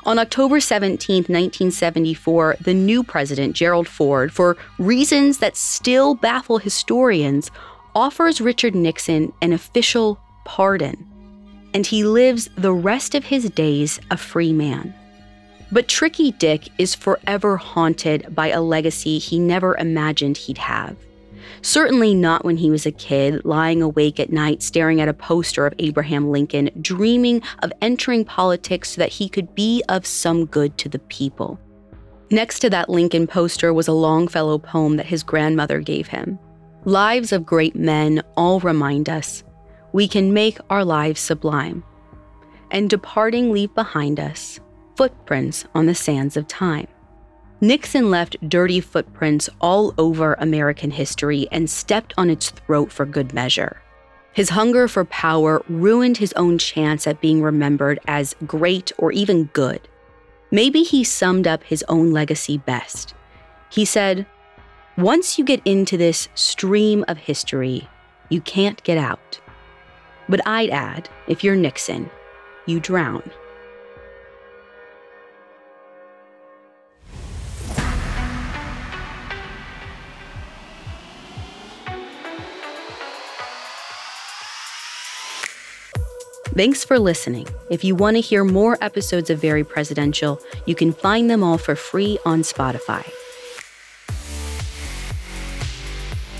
On 0.07 0.18
October 0.18 0.59
17, 0.59 1.18
1974, 1.18 2.57
the 2.61 2.74
new 2.74 3.05
president, 3.05 3.55
Gerald 3.55 3.86
Ford, 3.86 4.32
for 4.32 4.57
reasons 4.76 5.38
that 5.38 5.57
still 5.57 6.16
baffle 6.16 6.59
historians, 6.59 7.49
offers 7.95 8.40
Richard 8.40 8.74
Nixon 8.74 9.32
an 9.40 9.53
official 9.53 10.18
pardon. 10.45 11.11
And 11.74 11.86
he 11.86 12.04
lives 12.04 12.50
the 12.56 12.72
rest 12.72 13.14
of 13.14 13.24
his 13.24 13.48
days 13.50 14.00
a 14.10 14.16
free 14.16 14.52
man. 14.52 14.94
But 15.70 15.88
Tricky 15.88 16.32
Dick 16.32 16.68
is 16.78 16.94
forever 16.94 17.56
haunted 17.56 18.34
by 18.34 18.48
a 18.48 18.60
legacy 18.60 19.18
he 19.18 19.38
never 19.38 19.76
imagined 19.78 20.36
he'd 20.36 20.58
have. 20.58 20.96
Certainly 21.62 22.14
not 22.14 22.44
when 22.44 22.56
he 22.56 22.70
was 22.70 22.86
a 22.86 22.92
kid, 22.92 23.44
lying 23.44 23.80
awake 23.80 24.20
at 24.20 24.32
night 24.32 24.62
staring 24.62 25.00
at 25.00 25.08
a 25.08 25.14
poster 25.14 25.66
of 25.66 25.74
Abraham 25.78 26.30
Lincoln, 26.30 26.70
dreaming 26.80 27.42
of 27.60 27.72
entering 27.80 28.24
politics 28.24 28.90
so 28.90 29.00
that 29.00 29.12
he 29.12 29.28
could 29.28 29.54
be 29.54 29.82
of 29.88 30.04
some 30.04 30.44
good 30.46 30.76
to 30.78 30.88
the 30.88 30.98
people. 30.98 31.58
Next 32.30 32.60
to 32.60 32.70
that 32.70 32.88
Lincoln 32.88 33.26
poster 33.26 33.72
was 33.72 33.88
a 33.88 33.92
Longfellow 33.92 34.58
poem 34.58 34.96
that 34.96 35.06
his 35.06 35.22
grandmother 35.22 35.80
gave 35.80 36.08
him. 36.08 36.38
Lives 36.84 37.32
of 37.32 37.46
great 37.46 37.76
men 37.76 38.22
all 38.36 38.58
remind 38.60 39.08
us 39.08 39.44
we 39.93 40.09
can 40.09 40.32
make 40.32 40.59
our 40.70 40.84
lives 40.84 41.20
sublime, 41.20 41.84
and 42.70 42.88
departing 42.88 43.53
leave 43.53 43.74
behind 43.74 44.18
us 44.18 44.61
footprints 44.97 45.64
on 45.74 45.86
the 45.86 45.95
sands 45.95 46.36
of 46.36 46.47
time. 46.49 46.86
Nixon 47.61 48.11
left 48.11 48.36
dirty 48.49 48.80
footprints 48.80 49.49
all 49.61 49.95
over 49.97 50.34
American 50.34 50.90
history 50.90 51.47
and 51.53 51.70
stepped 51.70 52.12
on 52.18 52.28
its 52.28 52.51
throat 52.51 52.90
for 52.90 53.07
good 53.07 53.32
measure. 53.32 53.80
His 54.32 54.51
hunger 54.51 54.88
for 54.88 55.05
power 55.05 55.62
ruined 55.68 56.16
his 56.16 56.32
own 56.32 56.59
chance 56.59 57.07
at 57.07 57.20
being 57.20 57.43
remembered 57.43 58.01
as 58.09 58.34
great 58.47 58.90
or 58.99 59.12
even 59.12 59.45
good. 59.53 59.86
Maybe 60.51 60.82
he 60.82 61.05
summed 61.05 61.47
up 61.47 61.62
his 61.62 61.84
own 61.88 62.12
legacy 62.12 62.59
best. 62.59 63.14
He 63.70 63.84
said, 63.84 64.26
Once 64.97 65.38
you 65.38 65.45
get 65.45 65.62
into 65.64 65.97
this 65.97 66.28
stream 66.34 67.05
of 67.09 67.16
history, 67.16 67.88
you 68.28 68.40
can't 68.40 68.82
get 68.82 68.99
out. 68.99 69.38
But 70.32 70.40
I'd 70.46 70.70
add, 70.70 71.10
if 71.26 71.44
you're 71.44 71.56
Nixon, 71.56 72.10
you 72.64 72.80
drown. 72.80 73.22
Thanks 86.54 86.82
for 86.82 86.98
listening. 86.98 87.46
If 87.70 87.84
you 87.84 87.94
want 87.94 88.16
to 88.16 88.22
hear 88.22 88.42
more 88.42 88.78
episodes 88.80 89.28
of 89.28 89.38
Very 89.38 89.64
Presidential, 89.64 90.40
you 90.64 90.74
can 90.74 90.94
find 90.94 91.28
them 91.28 91.44
all 91.44 91.58
for 91.58 91.76
free 91.76 92.18
on 92.24 92.40
Spotify. 92.40 93.06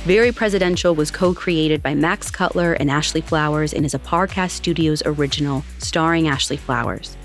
Very 0.05 0.33
Presidential 0.33 0.97
was 0.97 1.13
co 1.13 1.33
created 1.33 1.81
by 1.81 1.95
Max 1.95 2.29
Cutler 2.29 2.73
and 2.73 2.91
Ashley 2.91 3.21
Flowers 3.21 3.73
and 3.73 3.87
is 3.87 3.95
a 3.95 4.01
Parcast 4.01 4.51
Studios 4.51 5.01
original 5.07 5.63
starring 5.79 6.27
Ashley 6.27 6.57
Flowers. 6.57 7.17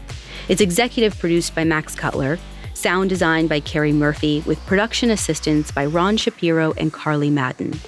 It's 0.48 0.62
executive 0.62 1.18
produced 1.18 1.56
by 1.56 1.64
Max 1.64 1.96
Cutler, 1.96 2.38
sound 2.76 3.10
designed 3.10 3.50
by 3.50 3.62
Carrie 3.62 3.92
Murphy, 3.92 4.44
with 4.46 4.64
production 4.68 5.10
assistance 5.10 5.72
by 5.72 5.88
Ron 5.88 6.18
Shapiro 6.18 6.74
and 6.78 6.94
Carly 6.94 7.32
Madden. 7.32 7.80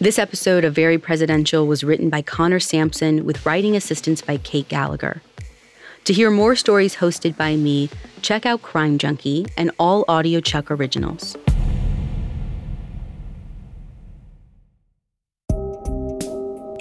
This 0.00 0.18
episode 0.18 0.64
of 0.64 0.74
Very 0.74 0.96
Presidential 0.96 1.66
was 1.66 1.84
written 1.84 2.08
by 2.08 2.22
Connor 2.22 2.58
Sampson 2.58 3.26
with 3.26 3.44
writing 3.44 3.76
assistance 3.76 4.22
by 4.22 4.38
Kate 4.38 4.68
Gallagher. 4.68 5.20
To 6.04 6.14
hear 6.14 6.30
more 6.30 6.56
stories 6.56 6.96
hosted 6.96 7.36
by 7.36 7.56
me, 7.56 7.90
check 8.22 8.46
out 8.46 8.62
Crime 8.62 8.96
Junkie 8.96 9.44
and 9.58 9.70
all 9.78 10.06
audiochuck 10.06 10.70
originals. 10.70 11.36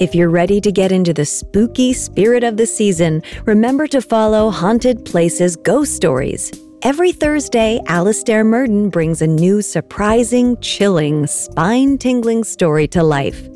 If 0.01 0.15
you're 0.15 0.31
ready 0.31 0.59
to 0.61 0.71
get 0.71 0.91
into 0.91 1.13
the 1.13 1.25
spooky 1.25 1.93
spirit 1.93 2.43
of 2.43 2.57
the 2.57 2.65
season, 2.65 3.21
remember 3.45 3.85
to 3.89 4.01
follow 4.01 4.49
Haunted 4.49 5.05
Places 5.05 5.55
Ghost 5.55 5.95
Stories. 5.95 6.51
Every 6.81 7.11
Thursday, 7.11 7.79
Alastair 7.85 8.43
Murden 8.43 8.89
brings 8.89 9.21
a 9.21 9.27
new 9.27 9.61
surprising, 9.61 10.59
chilling, 10.59 11.27
spine 11.27 11.99
tingling 11.99 12.43
story 12.43 12.87
to 12.87 13.03
life. 13.03 13.47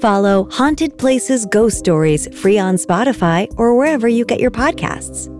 Follow 0.00 0.48
Haunted 0.50 0.98
Places 0.98 1.46
Ghost 1.46 1.78
Stories 1.78 2.26
free 2.40 2.58
on 2.58 2.74
Spotify 2.74 3.46
or 3.56 3.76
wherever 3.76 4.08
you 4.08 4.24
get 4.24 4.40
your 4.40 4.50
podcasts. 4.50 5.30